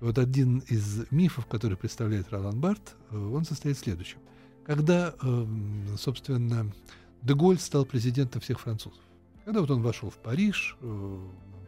Вот 0.00 0.18
один 0.18 0.58
из 0.68 1.04
мифов, 1.10 1.46
который 1.46 1.76
представляет 1.76 2.30
Ролан 2.30 2.58
Барт, 2.58 2.96
э, 3.10 3.16
он 3.16 3.44
состоит 3.44 3.76
в 3.76 3.80
следующем. 3.80 4.18
Когда, 4.64 5.14
эм, 5.22 5.84
собственно, 5.98 6.72
Деголь 7.20 7.58
стал 7.58 7.84
президентом 7.84 8.40
всех 8.40 8.60
французов, 8.60 9.02
когда 9.44 9.60
вот 9.60 9.70
он 9.70 9.82
вошел 9.82 10.08
в 10.08 10.16
Париж 10.16 10.76
э, 10.80 11.18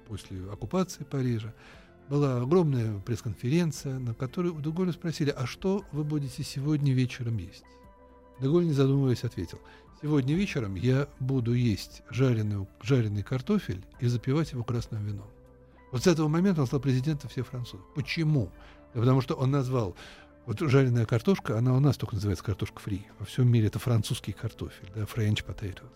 после 0.08 0.50
оккупации 0.50 1.04
Парижа, 1.04 1.52
была 2.08 2.40
огромная 2.40 2.98
пресс-конференция, 3.00 3.98
на 3.98 4.14
которой 4.14 4.48
у 4.48 4.60
Деголя 4.60 4.92
спросили, 4.92 5.28
а 5.30 5.46
что 5.46 5.84
вы 5.92 6.04
будете 6.04 6.42
сегодня 6.42 6.94
вечером 6.94 7.36
есть? 7.36 7.64
Деголь, 8.40 8.66
не 8.66 8.72
задумываясь, 8.72 9.24
ответил, 9.24 9.60
сегодня 10.00 10.34
вечером 10.34 10.74
я 10.74 11.08
буду 11.20 11.52
есть 11.54 12.02
жареный, 12.10 12.66
жареный 12.82 13.22
картофель 13.22 13.84
и 14.00 14.06
запивать 14.06 14.52
его 14.52 14.64
красным 14.64 15.04
вином. 15.04 15.28
Вот 15.92 16.04
с 16.04 16.06
этого 16.06 16.28
момента 16.28 16.60
он 16.60 16.66
стал 16.66 16.80
президентом 16.80 17.30
всех 17.30 17.46
французов. 17.46 17.86
Почему? 17.94 18.50
Да 18.94 19.00
потому 19.00 19.20
что 19.20 19.34
он 19.34 19.50
назвал 19.50 19.96
вот 20.46 20.60
жареная 20.60 21.06
картошка, 21.06 21.58
она 21.58 21.74
у 21.74 21.80
нас 21.80 21.96
только 21.96 22.14
называется 22.14 22.44
картошка 22.44 22.80
фри. 22.80 23.06
Во 23.18 23.26
всем 23.26 23.50
мире 23.50 23.66
это 23.66 23.78
французский 23.78 24.32
картофель, 24.32 24.88
да, 24.94 25.02
French 25.02 25.44
potatoes. 25.44 25.90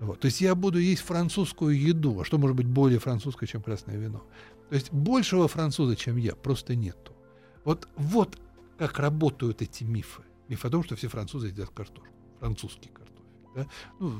Вот. 0.00 0.20
То 0.20 0.26
есть 0.26 0.40
я 0.40 0.54
буду 0.54 0.78
есть 0.78 1.02
французскую 1.02 1.78
еду. 1.78 2.20
А 2.20 2.24
что 2.24 2.38
может 2.38 2.56
быть 2.56 2.66
более 2.66 2.98
французское, 2.98 3.48
чем 3.48 3.62
красное 3.62 3.96
вино? 3.96 4.22
То 4.68 4.76
есть 4.76 4.92
большего 4.92 5.48
француза, 5.48 5.96
чем 5.96 6.16
я, 6.16 6.34
просто 6.34 6.74
нету. 6.74 7.12
Вот, 7.64 7.88
вот 7.96 8.38
как 8.78 8.98
работают 8.98 9.62
эти 9.62 9.84
мифы. 9.84 10.22
Миф 10.48 10.64
о 10.64 10.70
том, 10.70 10.84
что 10.84 10.96
все 10.96 11.08
французы 11.08 11.48
едят 11.48 11.70
картошку. 11.70 12.08
Французский 12.40 12.88
картофель. 12.88 13.03
Да? 13.54 13.66
Ну, 14.00 14.12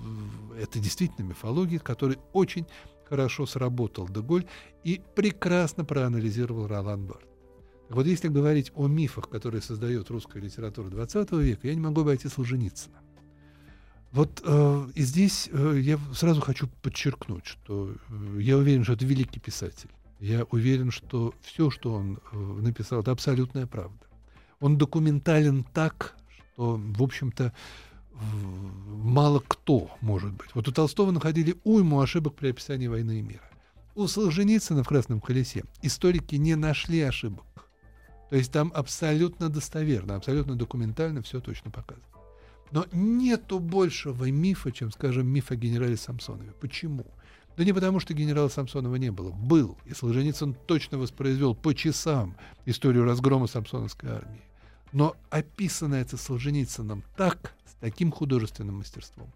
это 0.58 0.78
действительно 0.78 1.26
мифология, 1.26 1.78
которая 1.78 2.18
очень 2.32 2.66
хорошо 3.08 3.46
сработал 3.46 4.08
Деголь 4.08 4.46
и 4.82 5.00
прекрасно 5.14 5.84
проанализировал 5.84 6.66
Ролан 6.66 7.06
Барт. 7.06 7.26
Вот 7.90 8.06
если 8.06 8.28
говорить 8.28 8.72
о 8.74 8.86
мифах, 8.86 9.28
которые 9.28 9.60
создает 9.60 10.10
русская 10.10 10.40
литература 10.40 10.88
XX 10.88 11.42
века, 11.42 11.68
я 11.68 11.74
не 11.74 11.80
могу 11.80 12.00
обойти 12.00 12.28
Солженицына. 12.28 13.00
Вот 14.10 14.42
э, 14.44 14.88
и 14.94 15.02
здесь 15.02 15.48
э, 15.52 15.78
я 15.80 15.98
сразу 16.14 16.40
хочу 16.40 16.68
подчеркнуть, 16.82 17.46
что 17.46 17.94
э, 18.08 18.40
я 18.40 18.56
уверен, 18.56 18.84
что 18.84 18.92
это 18.92 19.04
великий 19.04 19.40
писатель. 19.40 19.90
Я 20.20 20.44
уверен, 20.44 20.90
что 20.90 21.34
все, 21.42 21.68
что 21.68 21.92
он 21.92 22.20
э, 22.32 22.36
написал, 22.36 23.00
это 23.00 23.10
абсолютная 23.10 23.66
правда. 23.66 24.06
Он 24.60 24.78
документален 24.78 25.64
так, 25.64 26.16
что, 26.28 26.80
в 26.80 27.02
общем-то, 27.02 27.52
мало 28.14 29.42
кто 29.46 29.90
может 30.00 30.32
быть. 30.32 30.54
Вот 30.54 30.68
у 30.68 30.72
Толстого 30.72 31.10
находили 31.10 31.56
уйму 31.64 32.00
ошибок 32.00 32.34
при 32.34 32.48
описании 32.48 32.86
войны 32.86 33.18
и 33.18 33.22
мира. 33.22 33.48
У 33.94 34.06
Солженицына 34.06 34.82
в 34.82 34.88
«Красном 34.88 35.20
колесе» 35.20 35.64
историки 35.82 36.34
не 36.34 36.56
нашли 36.56 37.00
ошибок. 37.02 37.44
То 38.30 38.36
есть 38.36 38.50
там 38.50 38.72
абсолютно 38.74 39.48
достоверно, 39.48 40.16
абсолютно 40.16 40.56
документально 40.56 41.22
все 41.22 41.40
точно 41.40 41.70
показано. 41.70 42.06
Но 42.72 42.86
нету 42.92 43.60
большего 43.60 44.28
мифа, 44.30 44.72
чем, 44.72 44.90
скажем, 44.90 45.28
миф 45.28 45.52
о 45.52 45.56
генерале 45.56 45.96
Самсонове. 45.96 46.52
Почему? 46.60 47.06
Да 47.56 47.64
не 47.64 47.72
потому, 47.72 48.00
что 48.00 48.14
генерала 48.14 48.48
Самсонова 48.48 48.96
не 48.96 49.12
было. 49.12 49.30
Был. 49.30 49.78
И 49.84 49.94
Солженицын 49.94 50.56
точно 50.66 50.98
воспроизвел 50.98 51.54
по 51.54 51.72
часам 51.72 52.34
историю 52.66 53.04
разгрома 53.04 53.46
Самсоновской 53.46 54.10
армии. 54.10 54.42
Но 54.92 55.14
описано 55.30 55.94
это 55.94 56.16
Солженицыным 56.16 57.04
так, 57.16 57.54
таким 57.80 58.10
художественным 58.10 58.76
мастерством, 58.76 59.32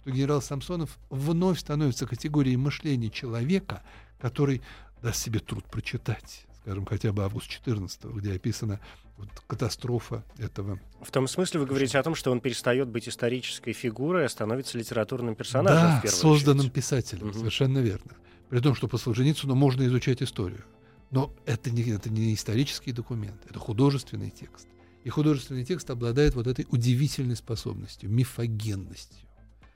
что 0.00 0.10
генерал 0.10 0.42
Самсонов 0.42 0.98
вновь 1.10 1.60
становится 1.60 2.06
категорией 2.06 2.56
мышления 2.56 3.10
человека, 3.10 3.82
который 4.20 4.62
даст 5.02 5.22
себе 5.22 5.40
труд 5.40 5.64
прочитать, 5.64 6.44
скажем, 6.62 6.86
хотя 6.86 7.12
бы 7.12 7.24
август 7.24 7.48
14 7.48 8.04
где 8.04 8.34
описана 8.34 8.80
вот 9.16 9.28
катастрофа 9.46 10.24
этого. 10.38 10.80
В 11.02 11.10
том 11.10 11.28
смысле 11.28 11.60
вы 11.60 11.66
говорите 11.66 11.98
о 11.98 12.02
том, 12.02 12.14
что 12.14 12.30
он 12.30 12.40
перестает 12.40 12.88
быть 12.88 13.08
исторической 13.08 13.72
фигурой, 13.72 14.26
а 14.26 14.28
становится 14.28 14.78
литературным 14.78 15.34
персонажем. 15.34 16.00
Да, 16.02 16.08
в 16.08 16.10
созданным 16.10 16.60
очередь. 16.60 16.74
писателем, 16.74 17.28
угу. 17.28 17.38
совершенно 17.38 17.78
верно. 17.78 18.12
При 18.48 18.60
том, 18.60 18.74
что 18.74 18.88
по 18.88 18.98
Солженицыну 18.98 19.54
можно 19.54 19.86
изучать 19.86 20.22
историю. 20.22 20.64
Но 21.10 21.32
это 21.46 21.70
не, 21.70 21.82
это 21.90 22.10
не 22.10 22.34
исторический 22.34 22.92
документ, 22.92 23.40
это 23.48 23.58
художественный 23.58 24.30
текст. 24.30 24.66
И 25.04 25.08
художественный 25.08 25.64
текст 25.64 25.90
обладает 25.90 26.34
вот 26.34 26.46
этой 26.46 26.66
удивительной 26.70 27.36
способностью, 27.36 28.10
мифогенностью. 28.10 29.28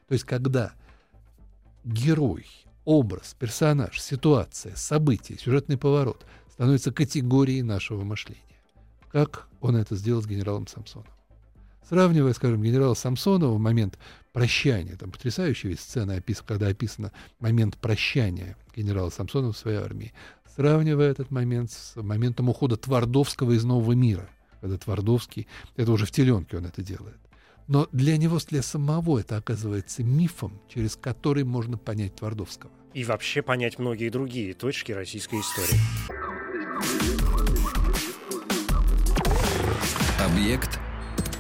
То 0.09 0.13
есть 0.13 0.25
когда 0.25 0.73
герой, 1.85 2.47
образ, 2.85 3.35
персонаж, 3.39 4.01
ситуация, 4.01 4.75
событие, 4.77 5.39
сюжетный 5.39 5.77
поворот 5.77 6.25
становится 6.53 6.93
категорией 6.93 7.63
нашего 7.63 8.05
мышления. 8.05 8.41
Как 9.11 9.49
он 9.61 9.77
это 9.77 9.97
сделал 9.97 10.23
с 10.23 10.27
генералом 10.27 10.67
Самсоновым. 10.67 11.13
Сравнивая, 11.89 12.33
скажем, 12.33 12.63
генерала 12.63 12.95
Самсонова 12.95 13.55
в 13.55 13.61
момент 13.61 13.99
прощания, 14.33 14.97
там 14.97 15.13
потрясающая 15.13 15.71
ведь 15.71 15.81
сцена, 15.81 16.21
когда 16.45 16.69
описано 16.69 17.13
момент 17.39 17.77
прощания 17.77 18.57
генерала 18.75 19.11
Самсонова 19.11 19.53
в 19.53 19.59
своей 19.59 19.79
армии, 19.79 20.13
сравнивая 20.55 21.11
этот 21.11 21.31
момент 21.31 21.71
с 21.71 21.95
моментом 21.97 22.49
ухода 22.49 22.77
Твардовского 22.77 23.53
из 23.53 23.65
Нового 23.65 23.93
мира, 23.93 24.29
когда 24.67 24.79
Твардовский, 24.79 25.47
это 25.77 25.93
уже 25.93 26.07
в 26.07 26.11
теленке 26.11 26.57
он 26.57 26.67
это 26.67 26.83
делает. 26.83 27.19
Но 27.69 27.89
для 27.93 28.17
него, 28.17 28.39
для 28.49 28.63
самого 28.63 29.19
это 29.19 29.37
оказывается 29.37 30.03
мифом, 30.03 30.61
через 30.69 30.97
который 30.97 31.45
можно 31.45 31.79
понять 31.79 32.17
Твардовского. 32.17 32.73
И 32.95 33.05
вообще 33.05 33.43
понять 33.43 33.79
многие 33.79 34.09
другие 34.09 34.55
точки 34.55 34.93
российской 34.93 35.41
истории. 35.41 35.79
Объект 40.21 40.81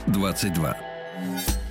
22. 0.08 1.65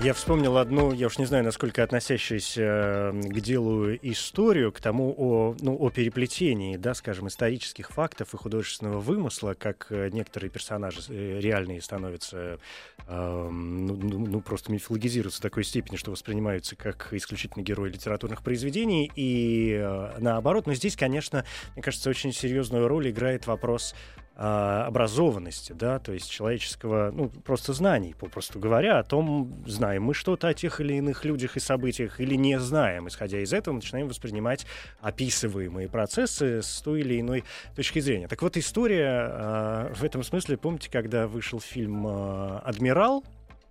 Я 0.00 0.12
вспомнил 0.12 0.58
одну, 0.58 0.92
я 0.92 1.06
уж 1.06 1.18
не 1.18 1.24
знаю, 1.24 1.44
насколько 1.44 1.82
относящуюся 1.82 3.12
к 3.14 3.40
делу 3.40 3.94
историю, 3.94 4.72
к 4.72 4.80
тому 4.80 5.14
о, 5.16 5.56
ну, 5.60 5.76
о 5.78 5.88
переплетении, 5.88 6.76
да, 6.76 6.94
скажем, 6.94 7.28
исторических 7.28 7.90
фактов 7.90 8.34
и 8.34 8.36
художественного 8.36 8.98
вымысла, 8.98 9.54
как 9.54 9.86
э, 9.90 10.10
некоторые 10.10 10.50
персонажи 10.50 11.00
э, 11.08 11.38
реальные 11.40 11.80
становятся, 11.80 12.58
э, 13.06 13.48
ну, 13.50 13.94
ну, 13.96 14.40
просто 14.40 14.72
мифологизируются 14.72 15.38
в 15.38 15.42
такой 15.42 15.62
степени, 15.62 15.96
что 15.96 16.10
воспринимаются 16.10 16.74
как 16.74 17.08
исключительно 17.12 17.62
герои 17.62 17.90
литературных 17.90 18.42
произведений, 18.42 19.10
и 19.14 19.78
э, 19.80 20.18
наоборот. 20.18 20.66
Но 20.66 20.74
здесь, 20.74 20.96
конечно, 20.96 21.44
мне 21.74 21.82
кажется, 21.82 22.10
очень 22.10 22.32
серьезную 22.32 22.88
роль 22.88 23.10
играет 23.10 23.46
вопрос 23.46 23.94
образованности, 24.36 25.72
да, 25.72 26.00
то 26.00 26.12
есть 26.12 26.28
человеческого, 26.28 27.12
ну, 27.12 27.28
просто 27.28 27.72
знаний, 27.72 28.16
попросту 28.18 28.58
говоря, 28.58 28.98
о 28.98 29.04
том, 29.04 29.62
знаем 29.66 30.02
мы 30.04 30.14
что-то 30.14 30.48
о 30.48 30.54
тех 30.54 30.80
или 30.80 30.94
иных 30.94 31.24
людях 31.24 31.56
и 31.56 31.60
событиях 31.60 32.20
или 32.20 32.34
не 32.34 32.58
знаем. 32.58 33.06
Исходя 33.06 33.38
из 33.38 33.52
этого, 33.52 33.74
начинаем 33.74 34.08
воспринимать 34.08 34.66
описываемые 35.00 35.88
процессы 35.88 36.62
с 36.62 36.80
той 36.80 37.00
или 37.00 37.20
иной 37.20 37.44
точки 37.76 38.00
зрения. 38.00 38.26
Так 38.26 38.42
вот, 38.42 38.56
история 38.56 39.30
э, 39.30 39.92
в 39.94 40.02
этом 40.02 40.24
смысле, 40.24 40.56
помните, 40.56 40.90
когда 40.90 41.28
вышел 41.28 41.60
фильм 41.60 42.06
э, 42.06 42.58
«Адмирал», 42.64 43.24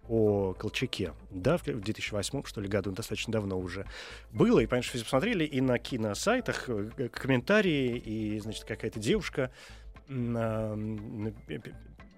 о 0.09 0.53
Колчаке, 0.53 1.14
да, 1.30 1.57
в 1.57 1.64
2008 1.64 2.43
что 2.43 2.59
ли 2.59 2.68
году, 2.68 2.91
достаточно 2.91 3.32
давно 3.32 3.57
уже 3.57 3.86
было, 4.32 4.59
и, 4.59 4.66
понятно, 4.66 4.89
все 4.89 5.03
посмотрели, 5.03 5.45
и 5.45 5.61
на 5.61 5.80
киносайтах 5.80 6.66
э, 6.68 7.07
комментарии, 7.09 7.97
и, 7.97 8.38
значит, 8.39 8.66
какая-то 8.66 8.99
девушка 8.99 9.49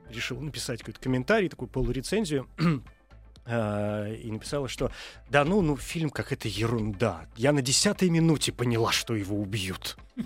решил 0.09 0.39
написать 0.39 0.79
какой-то 0.79 0.99
комментарий, 0.99 1.49
такую 1.49 1.69
полурецензию, 1.69 2.47
а, 3.45 4.11
и 4.11 4.31
написала, 4.31 4.67
что 4.67 4.91
да 5.29 5.43
ну, 5.45 5.61
ну 5.61 5.77
фильм 5.77 6.09
как 6.09 6.31
это 6.31 6.47
ерунда. 6.47 7.25
Я 7.35 7.51
на 7.51 7.61
десятой 7.61 8.09
минуте 8.09 8.51
поняла, 8.51 8.91
что 8.91 9.15
его 9.15 9.39
убьют. 9.39 9.97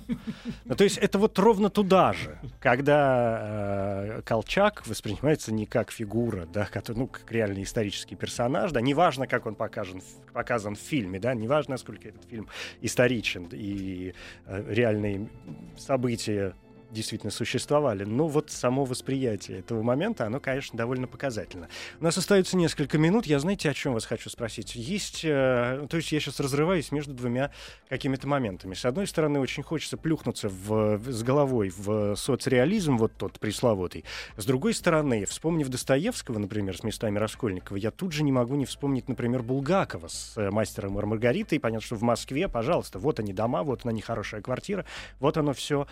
Ну, 0.65 0.75
то 0.75 0.83
есть 0.83 0.99
это 0.99 1.17
вот 1.17 1.39
ровно 1.39 1.71
туда 1.71 2.13
же, 2.13 2.39
когда 2.59 3.39
э, 3.41 4.21
Колчак 4.23 4.85
воспринимается 4.85 5.51
не 5.51 5.65
как 5.65 5.91
фигура, 5.91 6.45
да, 6.45 6.65
который, 6.65 6.97
ну, 6.97 7.07
как 7.07 7.31
реальный 7.31 7.63
исторический 7.63 8.15
персонаж, 8.15 8.71
да, 8.71 8.81
неважно, 8.81 9.25
как 9.25 9.47
он 9.47 9.55
покажен, 9.55 10.03
показан 10.31 10.75
в 10.75 10.79
фильме, 10.79 11.19
да, 11.19 11.33
неважно, 11.33 11.71
насколько 11.71 12.07
этот 12.07 12.23
фильм 12.25 12.47
историчен 12.81 13.49
и 13.51 14.13
э, 14.45 14.65
реальные 14.67 15.27
события 15.75 16.53
действительно 16.91 17.31
существовали. 17.31 18.03
Но 18.03 18.27
вот 18.27 18.51
само 18.51 18.85
восприятие 18.85 19.59
этого 19.59 19.81
момента, 19.81 20.25
оно, 20.25 20.39
конечно, 20.39 20.77
довольно 20.77 21.07
показательно. 21.07 21.69
У 21.99 22.03
нас 22.03 22.17
остается 22.17 22.57
несколько 22.57 22.97
минут. 22.97 23.25
Я, 23.25 23.39
знаете, 23.39 23.69
о 23.69 23.73
чем 23.73 23.93
вас 23.93 24.05
хочу 24.05 24.29
спросить? 24.29 24.75
Есть... 24.75 25.21
Э, 25.23 25.85
то 25.89 25.97
есть 25.97 26.11
я 26.11 26.19
сейчас 26.19 26.39
разрываюсь 26.39 26.91
между 26.91 27.13
двумя 27.13 27.51
какими-то 27.89 28.27
моментами. 28.27 28.73
С 28.73 28.85
одной 28.85 29.07
стороны, 29.07 29.39
очень 29.39 29.63
хочется 29.63 29.97
плюхнуться 29.97 30.49
в, 30.49 30.99
с 31.11 31.23
головой 31.23 31.71
в 31.75 32.15
соцреализм, 32.15 32.97
вот 32.97 33.13
тот 33.17 33.39
пресловутый. 33.39 34.05
С 34.37 34.45
другой 34.45 34.73
стороны, 34.73 35.25
вспомнив 35.25 35.67
Достоевского, 35.69 36.39
например, 36.39 36.77
с 36.77 36.83
местами 36.83 37.17
Раскольникова, 37.17 37.77
я 37.77 37.91
тут 37.91 38.13
же 38.13 38.23
не 38.23 38.31
могу 38.31 38.55
не 38.55 38.65
вспомнить, 38.65 39.07
например, 39.07 39.43
Булгакова 39.43 40.07
с 40.07 40.33
э, 40.37 40.49
«Мастером 40.49 40.99
и 40.99 41.05
Маргаритой». 41.05 41.59
Понятно, 41.59 41.85
что 41.85 41.95
в 41.95 42.01
Москве, 42.01 42.47
пожалуйста, 42.47 42.99
вот 42.99 43.19
они 43.19 43.33
дома, 43.33 43.63
вот 43.63 43.81
она 43.83 43.93
нехорошая 43.93 44.41
квартира, 44.41 44.85
вот 45.19 45.37
оно 45.37 45.53
все... 45.53 45.87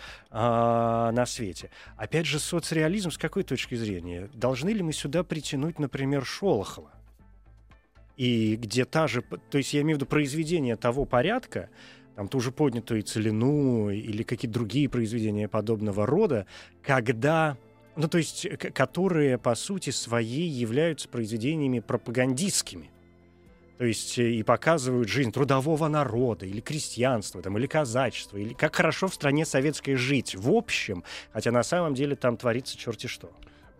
А, 0.90 1.12
на 1.12 1.26
свете. 1.26 1.70
Опять 1.96 2.24
же, 2.24 2.38
соцреализм 2.38 3.10
с 3.10 3.18
какой 3.18 3.42
точки 3.42 3.74
зрения? 3.74 4.30
Должны 4.32 4.70
ли 4.70 4.82
мы 4.82 4.94
сюда 4.94 5.22
притянуть, 5.22 5.78
например, 5.78 6.24
Шолохова? 6.24 6.90
И 8.16 8.56
где 8.56 8.86
та 8.86 9.06
же... 9.06 9.22
То 9.50 9.58
есть 9.58 9.74
я 9.74 9.82
имею 9.82 9.96
в 9.96 10.00
виду 10.00 10.06
произведение 10.06 10.76
того 10.76 11.04
порядка, 11.04 11.68
там 12.16 12.26
ту 12.26 12.40
же 12.40 12.52
поднятую 12.52 13.02
целину 13.02 13.90
или 13.90 14.22
какие-то 14.22 14.54
другие 14.54 14.88
произведения 14.88 15.46
подобного 15.46 16.06
рода, 16.06 16.46
когда 16.82 17.58
ну, 17.94 18.08
то 18.08 18.16
есть, 18.16 18.46
которые, 18.72 19.38
по 19.38 19.54
сути, 19.54 19.90
своей 19.90 20.48
являются 20.48 21.08
произведениями 21.08 21.80
пропагандистскими. 21.80 22.90
То 23.78 23.84
есть 23.84 24.18
э, 24.18 24.30
и 24.30 24.42
показывают 24.42 25.08
жизнь 25.08 25.32
трудового 25.32 25.88
народа, 25.88 26.44
или 26.44 26.60
крестьянства, 26.60 27.40
там, 27.40 27.56
или 27.56 27.66
казачества, 27.66 28.36
или 28.36 28.52
как 28.52 28.74
хорошо 28.74 29.06
в 29.08 29.14
стране 29.14 29.46
советской 29.46 29.94
жить 29.94 30.34
в 30.34 30.50
общем, 30.50 31.04
хотя 31.32 31.52
на 31.52 31.62
самом 31.62 31.94
деле 31.94 32.16
там 32.16 32.36
творится 32.36 32.76
черти 32.76 33.06
что. 33.06 33.30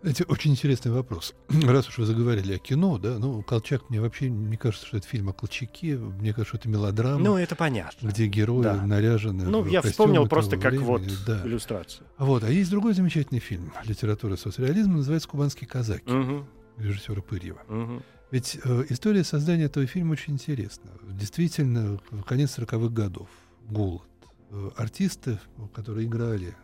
Это 0.01 0.23
очень 0.29 0.51
интересный 0.51 0.91
вопрос. 0.93 1.35
Раз 1.49 1.89
уж 1.89 1.97
вы 1.97 2.05
заговорили 2.05 2.55
о 2.55 2.57
кино, 2.57 2.97
да, 2.97 3.19
ну, 3.19 3.41
Колчак 3.41 3.89
мне 3.89 3.99
вообще 3.99 4.29
не 4.29 4.55
кажется, 4.55 4.87
что 4.87 4.95
это 4.95 5.05
фильм 5.05 5.27
о 5.29 5.33
Колчаке, 5.33 5.97
мне 5.97 6.31
кажется, 6.31 6.49
что 6.49 6.57
это 6.57 6.69
мелодрама. 6.69 7.19
Ну, 7.19 7.37
это 7.37 7.57
понятно. 7.57 8.07
Где 8.07 8.27
герои 8.27 8.63
да. 8.63 8.81
наряжены 8.81 9.43
Ну, 9.43 9.65
я 9.65 9.81
вспомнил 9.81 10.25
просто 10.27 10.55
как 10.55 10.71
времени. 10.71 10.87
вот 10.87 11.01
да. 11.27 11.41
иллюстрацию. 11.45 12.07
Вот, 12.17 12.45
а 12.45 12.49
есть 12.49 12.71
другой 12.71 12.93
замечательный 12.93 13.41
фильм 13.41 13.73
литературы 13.83 14.37
соцреализма, 14.37 14.97
называется 14.97 15.27
«Кубанские 15.27 15.67
казаки» 15.67 16.09
угу. 16.09 16.45
режиссера 16.77 17.21
Пырьева. 17.21 17.59
Угу. 17.67 18.01
Ведь 18.31 18.59
э, 18.63 18.85
история 18.89 19.23
создания 19.23 19.63
этого 19.63 19.87
фильма 19.87 20.13
очень 20.13 20.33
интересна. 20.33 20.91
Действительно, 21.03 21.99
в 22.11 22.23
конец 22.23 22.57
40-х 22.57 22.89
годов, 22.89 23.29
голод. 23.67 24.03
Э, 24.51 24.69
артисты, 24.77 25.39
которые 25.73 26.07
играли 26.07 26.55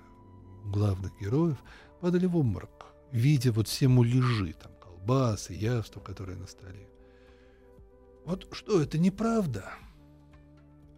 главных 0.66 1.12
героев, 1.20 1.58
падали 2.02 2.28
в 2.28 2.38
обморок, 2.38 2.88
видя 3.12 3.52
вот 3.52 3.68
все 3.68 3.88
муляжи, 3.88 4.54
там, 4.54 4.72
колбасы, 4.80 5.54
явства, 5.54 6.00
которые 6.00 6.38
на 6.38 6.48
столе. 6.48 6.88
Вот 8.26 8.48
что, 8.52 8.82
это 8.82 8.98
неправда? 8.98 9.72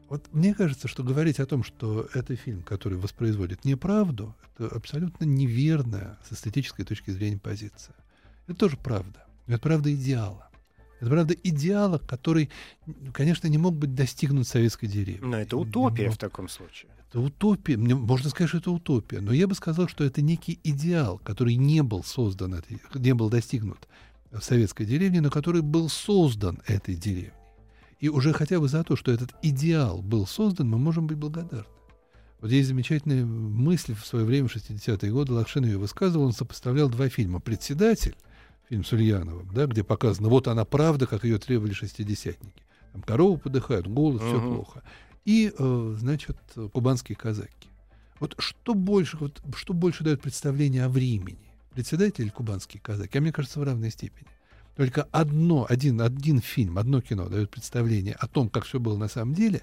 Вот 0.09 0.27
мне 0.31 0.53
кажется, 0.53 0.87
что 0.87 1.03
говорить 1.03 1.39
о 1.39 1.45
том, 1.45 1.63
что 1.63 2.07
это 2.13 2.35
фильм, 2.37 2.63
который 2.63 2.97
воспроизводит 2.97 3.65
неправду, 3.65 4.35
это 4.55 4.73
абсолютно 4.73 5.25
неверная 5.25 6.17
с 6.27 6.33
эстетической 6.33 6.85
точки 6.85 7.11
зрения 7.11 7.37
позиция. 7.37 7.95
Это 8.47 8.57
тоже 8.57 8.77
правда. 8.77 9.25
Это 9.47 9.59
правда 9.59 9.93
идеала. 9.93 10.46
Это, 10.99 11.09
правда, 11.09 11.35
идеала, 11.43 11.99
который, 11.99 12.49
конечно, 13.13 13.47
не 13.47 13.57
мог 13.57 13.75
быть 13.75 13.93
достигнут 13.93 14.47
советской 14.47 14.87
деревне. 14.87 15.27
Но 15.27 15.37
это 15.37 15.57
утопия 15.57 16.09
в 16.09 16.17
таком 16.17 16.49
случае. 16.49 16.91
Это 17.09 17.21
утопия. 17.21 17.77
Мне, 17.77 17.95
можно 17.95 18.29
сказать, 18.29 18.49
что 18.49 18.57
это 18.57 18.71
утопия. 18.71 19.21
Но 19.21 19.31
я 19.31 19.47
бы 19.47 19.55
сказал, 19.55 19.87
что 19.87 20.03
это 20.03 20.21
некий 20.21 20.59
идеал, 20.63 21.19
который 21.19 21.55
не 21.55 21.83
был 21.83 22.03
создан, 22.03 22.61
не 22.95 23.13
был 23.13 23.29
достигнут 23.29 23.87
в 24.31 24.41
советской 24.41 24.85
деревне, 24.85 25.21
но 25.21 25.29
который 25.29 25.61
был 25.61 25.89
создан 25.89 26.59
этой 26.65 26.95
деревней. 26.95 27.31
И 27.99 28.09
уже 28.09 28.33
хотя 28.33 28.59
бы 28.59 28.67
за 28.67 28.83
то, 28.83 28.95
что 28.95 29.11
этот 29.11 29.33
идеал 29.41 30.01
был 30.01 30.27
создан, 30.27 30.69
мы 30.69 30.77
можем 30.77 31.07
быть 31.07 31.17
благодарны. 31.17 31.65
Вот 32.39 32.51
есть 32.51 32.67
замечательная 32.67 33.25
мысль 33.25 33.95
в 33.95 34.05
свое 34.05 34.23
время, 34.23 34.47
в 34.47 34.55
60-е 34.55 35.11
годы, 35.11 35.33
Лакшин 35.33 35.65
ее 35.65 35.79
высказывал, 35.79 36.25
он 36.25 36.33
сопоставлял 36.33 36.89
два 36.89 37.09
фильма 37.09 37.39
«Председатель» 37.39 38.15
фильм 38.69 38.83
с 38.83 38.91
Ульяновым, 38.91 39.49
да, 39.53 39.65
где 39.65 39.83
показано, 39.83 40.29
вот 40.29 40.47
она 40.47 40.65
правда, 40.65 41.07
как 41.07 41.23
ее 41.23 41.37
требовали 41.37 41.73
шестидесятники. 41.73 42.63
Там 42.93 43.01
коровы 43.01 43.37
подыхают, 43.37 43.87
голод, 43.87 44.21
uh-huh. 44.21 44.27
все 44.27 44.41
плохо. 44.41 44.83
И, 45.25 45.53
э, 45.57 45.95
значит, 45.99 46.37
кубанские 46.73 47.15
казаки. 47.15 47.69
Вот 48.19 48.35
что 48.39 48.73
больше, 48.73 49.17
вот, 49.17 49.41
что 49.55 49.73
больше 49.73 50.03
дает 50.03 50.21
представление 50.21 50.85
о 50.85 50.89
времени? 50.89 51.53
Председатель 51.73 52.23
или 52.23 52.29
кубанские 52.29 52.81
казаки? 52.81 53.17
А 53.17 53.21
мне 53.21 53.31
кажется, 53.31 53.59
в 53.59 53.63
равной 53.63 53.91
степени. 53.91 54.27
Только 54.75 55.03
одно, 55.11 55.65
один, 55.67 56.01
один 56.01 56.39
фильм, 56.39 56.77
одно 56.77 57.01
кино 57.01 57.29
дает 57.29 57.49
представление 57.49 58.13
о 58.13 58.27
том, 58.27 58.49
как 58.49 58.65
все 58.65 58.79
было 58.79 58.97
на 58.97 59.07
самом 59.07 59.33
деле, 59.33 59.61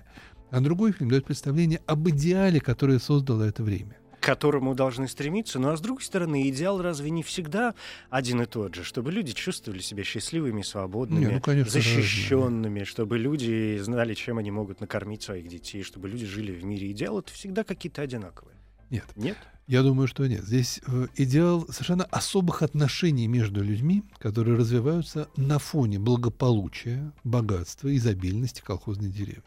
а 0.50 0.60
другой 0.60 0.92
фильм 0.92 1.10
дает 1.10 1.24
представление 1.24 1.80
об 1.86 2.08
идеале, 2.08 2.60
которое 2.60 2.98
создало 2.98 3.42
это 3.44 3.62
время 3.62 3.96
которому 4.24 4.74
должны 4.74 5.06
стремиться. 5.06 5.58
Ну 5.58 5.68
а 5.68 5.76
с 5.76 5.80
другой 5.80 6.02
стороны, 6.02 6.48
идеал 6.48 6.80
разве 6.80 7.10
не 7.10 7.22
всегда 7.22 7.74
один 8.08 8.40
и 8.40 8.46
тот 8.46 8.74
же? 8.74 8.82
Чтобы 8.82 9.12
люди 9.12 9.32
чувствовали 9.32 9.80
себя 9.80 10.02
счастливыми, 10.02 10.62
свободными, 10.62 11.26
не, 11.26 11.30
ну, 11.32 11.40
конечно, 11.40 11.70
защищенными, 11.70 12.80
разные. 12.80 12.84
чтобы 12.86 13.18
люди 13.18 13.78
знали, 13.78 14.14
чем 14.14 14.38
они 14.38 14.50
могут 14.50 14.80
накормить 14.80 15.22
своих 15.22 15.46
детей, 15.48 15.82
чтобы 15.82 16.08
люди 16.08 16.24
жили 16.24 16.52
в 16.52 16.64
мире. 16.64 16.90
Идеал 16.90 17.18
это 17.18 17.32
всегда 17.32 17.64
какие-то 17.64 18.00
одинаковые. 18.00 18.56
Нет. 18.90 19.04
Нет? 19.14 19.36
Я 19.66 19.82
думаю, 19.82 20.08
что 20.08 20.26
нет. 20.26 20.44
Здесь 20.44 20.80
э, 20.86 21.06
идеал 21.16 21.66
совершенно 21.68 22.04
особых 22.04 22.62
отношений 22.62 23.26
между 23.28 23.62
людьми, 23.62 24.04
которые 24.18 24.56
развиваются 24.56 25.28
на 25.36 25.58
фоне 25.58 25.98
благополучия, 25.98 27.12
богатства, 27.24 27.94
изобильности 27.94 28.62
колхозной 28.62 29.10
деревни. 29.10 29.42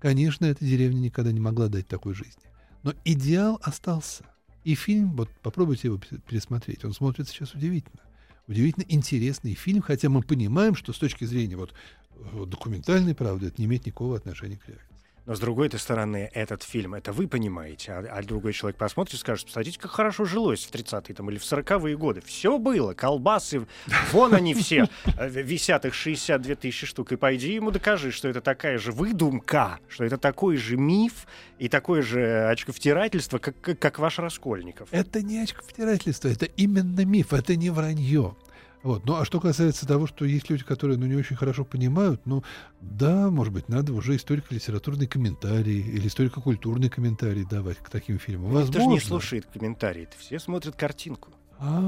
Конечно, 0.00 0.44
эта 0.44 0.64
деревня 0.64 0.98
никогда 0.98 1.32
не 1.32 1.40
могла 1.40 1.68
дать 1.68 1.88
такой 1.88 2.14
жизни. 2.14 2.47
Но 2.82 2.94
идеал 3.04 3.60
остался. 3.62 4.24
И 4.64 4.74
фильм, 4.74 5.16
вот 5.16 5.30
попробуйте 5.42 5.88
его 5.88 5.98
пересмотреть, 5.98 6.84
он 6.84 6.92
смотрится 6.92 7.32
сейчас 7.32 7.54
удивительно. 7.54 8.02
Удивительно 8.46 8.84
интересный 8.88 9.54
фильм, 9.54 9.82
хотя 9.82 10.08
мы 10.08 10.22
понимаем, 10.22 10.74
что 10.74 10.92
с 10.92 10.98
точки 10.98 11.24
зрения 11.24 11.56
вот, 11.56 11.74
э, 12.14 12.44
документальной 12.46 13.14
правды 13.14 13.48
это 13.48 13.60
не 13.60 13.66
имеет 13.66 13.86
никакого 13.86 14.16
отношения 14.16 14.56
к 14.56 14.66
реальности. 14.66 14.87
Но 15.28 15.34
с 15.34 15.40
другой 15.40 15.70
стороны, 15.76 16.30
этот 16.32 16.62
фильм, 16.62 16.94
это 16.94 17.12
вы 17.12 17.28
понимаете, 17.28 17.92
а, 17.92 17.98
а 18.10 18.22
другой 18.22 18.54
человек 18.54 18.78
посмотрит 18.78 19.12
и 19.12 19.18
скажет, 19.18 19.44
посмотрите, 19.44 19.78
как 19.78 19.90
хорошо 19.90 20.24
жилось 20.24 20.64
в 20.64 20.72
30-е 20.72 21.14
там, 21.14 21.28
или 21.28 21.36
в 21.36 21.42
40-е 21.42 21.98
годы. 21.98 22.22
Все 22.22 22.56
было, 22.56 22.94
колбасы, 22.94 23.66
вон 24.12 24.32
они 24.32 24.54
все, 24.54 24.88
э, 25.18 25.28
висят 25.28 25.84
их 25.84 25.92
62 25.92 26.54
тысячи 26.54 26.86
штук. 26.86 27.12
И 27.12 27.16
пойди 27.16 27.52
ему 27.52 27.70
докажи, 27.70 28.10
что 28.10 28.26
это 28.26 28.40
такая 28.40 28.78
же 28.78 28.90
выдумка, 28.90 29.80
что 29.86 30.04
это 30.04 30.16
такой 30.16 30.56
же 30.56 30.78
миф 30.78 31.26
и 31.58 31.68
такое 31.68 32.00
же 32.00 32.48
очковтирательство, 32.48 33.36
как, 33.36 33.60
как, 33.60 33.78
как 33.78 33.98
ваш 33.98 34.18
Раскольников. 34.18 34.88
Это 34.92 35.20
не 35.20 35.42
очковтирательство, 35.42 36.28
это 36.28 36.46
именно 36.46 37.04
миф, 37.04 37.34
это 37.34 37.54
не 37.54 37.68
вранье. 37.68 38.34
Вот. 38.82 39.04
Ну, 39.06 39.16
а 39.16 39.24
что 39.24 39.40
касается 39.40 39.86
того, 39.86 40.06
что 40.06 40.24
есть 40.24 40.48
люди, 40.50 40.64
которые 40.64 40.98
ну, 40.98 41.06
не 41.06 41.16
очень 41.16 41.36
хорошо 41.36 41.64
понимают, 41.64 42.22
ну, 42.26 42.44
да, 42.80 43.30
может 43.30 43.52
быть, 43.52 43.68
надо 43.68 43.92
уже 43.92 44.16
историко-литературный 44.16 45.06
комментарий 45.06 45.80
или 45.80 46.06
историко-культурный 46.06 46.88
комментарий 46.88 47.44
давать 47.44 47.78
к 47.78 47.90
таким 47.90 48.18
фильмам. 48.18 48.52
Возможно. 48.52 48.68
Никто 48.68 48.82
же 48.82 48.94
не 48.94 49.00
слушает 49.00 49.46
комментарии, 49.46 50.08
все 50.18 50.38
смотрят 50.38 50.76
картинку. 50.76 51.30
А, 51.60 51.82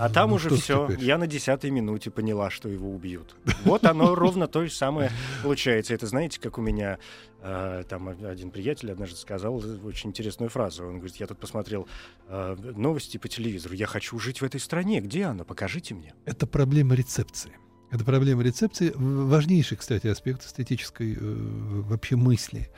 а 0.00 0.08
там 0.08 0.30
ну, 0.30 0.36
уже 0.36 0.50
все. 0.50 0.88
Я 0.98 1.18
на 1.18 1.26
десятой 1.28 1.70
минуте 1.70 2.10
поняла, 2.10 2.50
что 2.50 2.68
его 2.68 2.90
убьют. 2.90 3.36
Вот 3.64 3.84
оно 3.84 4.14
ровно 4.14 4.48
то 4.48 4.64
же 4.64 4.72
самое 4.72 5.10
получается. 5.42 5.94
Это 5.94 6.06
знаете, 6.06 6.40
как 6.40 6.58
у 6.58 6.62
меня 6.62 6.98
э, 7.42 7.84
там 7.88 8.08
один 8.08 8.50
приятель 8.50 8.90
однажды 8.90 9.16
сказал 9.16 9.62
очень 9.84 10.10
интересную 10.10 10.50
фразу. 10.50 10.84
Он 10.84 10.96
говорит: 10.98 11.16
я 11.16 11.28
тут 11.28 11.38
посмотрел 11.38 11.86
э, 12.28 12.56
новости 12.76 13.18
по 13.18 13.28
телевизору. 13.28 13.74
Я 13.74 13.86
хочу 13.86 14.18
жить 14.18 14.40
в 14.40 14.44
этой 14.44 14.58
стране. 14.58 15.00
Где 15.00 15.24
она? 15.24 15.44
Покажите 15.44 15.94
мне. 15.94 16.14
Это 16.24 16.46
проблема 16.48 16.94
рецепции. 16.96 17.52
Это 17.92 18.04
проблема 18.04 18.42
рецепции. 18.42 18.92
Важнейший, 18.96 19.76
кстати, 19.76 20.08
аспект 20.08 20.44
эстетической 20.44 21.14
э, 21.14 21.18
вообще 21.20 22.16
мысли. 22.16 22.68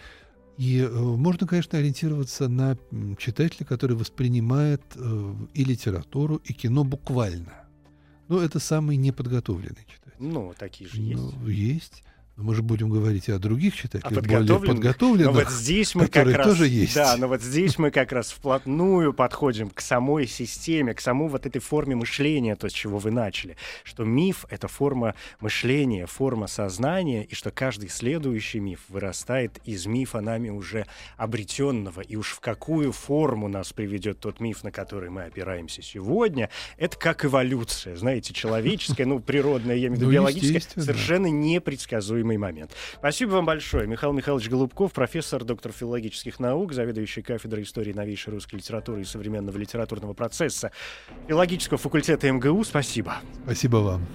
И 0.58 0.80
э, 0.80 0.88
можно, 0.90 1.46
конечно, 1.46 1.78
ориентироваться 1.78 2.48
на 2.48 2.76
читателя, 3.16 3.64
который 3.64 3.96
воспринимает 3.96 4.82
э, 4.96 5.34
и 5.54 5.64
литературу, 5.64 6.40
и 6.44 6.52
кино 6.52 6.82
буквально. 6.82 7.68
Но 8.26 8.40
это 8.40 8.58
самый 8.58 8.96
неподготовленный 8.96 9.86
читатель. 9.86 10.16
Ну, 10.18 10.52
такие 10.58 10.90
же 10.90 11.00
есть. 11.00 11.16
Ну, 11.16 11.46
есть. 11.46 12.02
Но 12.38 12.44
мы 12.44 12.54
же 12.54 12.62
будем 12.62 12.88
говорить 12.88 13.28
о 13.30 13.38
других 13.40 13.74
читателях, 13.74 14.12
а 14.16 14.22
более 14.22 14.60
подготовленных, 14.60 15.26
но 15.26 15.40
вот 15.40 15.50
здесь 15.50 15.96
мы 15.96 16.06
как 16.06 16.28
раз, 16.28 16.46
тоже 16.46 16.68
есть. 16.68 16.94
Да, 16.94 17.16
но 17.16 17.26
вот 17.26 17.42
здесь 17.42 17.78
мы 17.78 17.90
как 17.90 18.12
раз 18.12 18.30
вплотную 18.30 19.12
подходим 19.12 19.70
к 19.70 19.80
самой 19.80 20.28
системе, 20.28 20.94
к 20.94 21.00
самой 21.00 21.30
вот 21.30 21.46
этой 21.46 21.58
форме 21.58 21.96
мышления, 21.96 22.54
то, 22.54 22.68
с 22.68 22.72
чего 22.72 22.98
вы 22.98 23.10
начали. 23.10 23.56
Что 23.82 24.04
миф— 24.04 24.44
это 24.50 24.68
форма 24.68 25.16
мышления, 25.40 26.06
форма 26.06 26.46
сознания, 26.46 27.24
и 27.24 27.34
что 27.34 27.50
каждый 27.50 27.88
следующий 27.88 28.60
миф 28.60 28.82
вырастает 28.88 29.58
из 29.64 29.86
мифа 29.86 30.20
нами 30.20 30.50
уже 30.50 30.86
обретенного. 31.16 32.02
И 32.02 32.14
уж 32.14 32.28
в 32.28 32.38
какую 32.38 32.92
форму 32.92 33.48
нас 33.48 33.72
приведет 33.72 34.20
тот 34.20 34.38
миф, 34.38 34.62
на 34.62 34.70
который 34.70 35.10
мы 35.10 35.24
опираемся 35.24 35.82
сегодня, 35.82 36.50
это 36.76 36.96
как 36.96 37.24
эволюция, 37.24 37.96
знаете, 37.96 38.32
человеческая, 38.32 39.06
ну, 39.06 39.18
природная, 39.18 39.74
я 39.74 39.88
имею 39.88 39.94
в 39.94 39.96
виду 39.96 40.06
ну, 40.06 40.12
биологическая, 40.12 40.84
совершенно 40.84 41.26
непредсказуемая 41.26 42.27
любимый 42.28 42.36
момент. 42.36 42.72
Спасибо 42.98 43.30
вам 43.30 43.46
большое. 43.46 43.86
Михаил 43.86 44.12
Михайлович 44.12 44.48
Голубков, 44.48 44.92
профессор, 44.92 45.44
доктор 45.44 45.72
филологических 45.72 46.38
наук, 46.38 46.72
заведующий 46.72 47.22
кафедрой 47.22 47.62
истории 47.62 47.92
новейшей 47.92 48.32
русской 48.32 48.56
литературы 48.56 49.02
и 49.02 49.04
современного 49.04 49.56
литературного 49.56 50.12
процесса 50.14 50.70
филологического 51.26 51.78
факультета 51.78 52.30
МГУ. 52.30 52.64
Спасибо. 52.64 53.16
Спасибо 53.44 53.76
вам. 53.78 54.06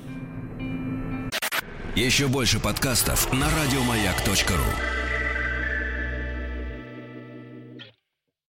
Еще 1.96 2.28
больше 2.28 2.60
подкастов 2.60 3.32
на 3.34 3.48
радиомаяк.ру 3.50 5.03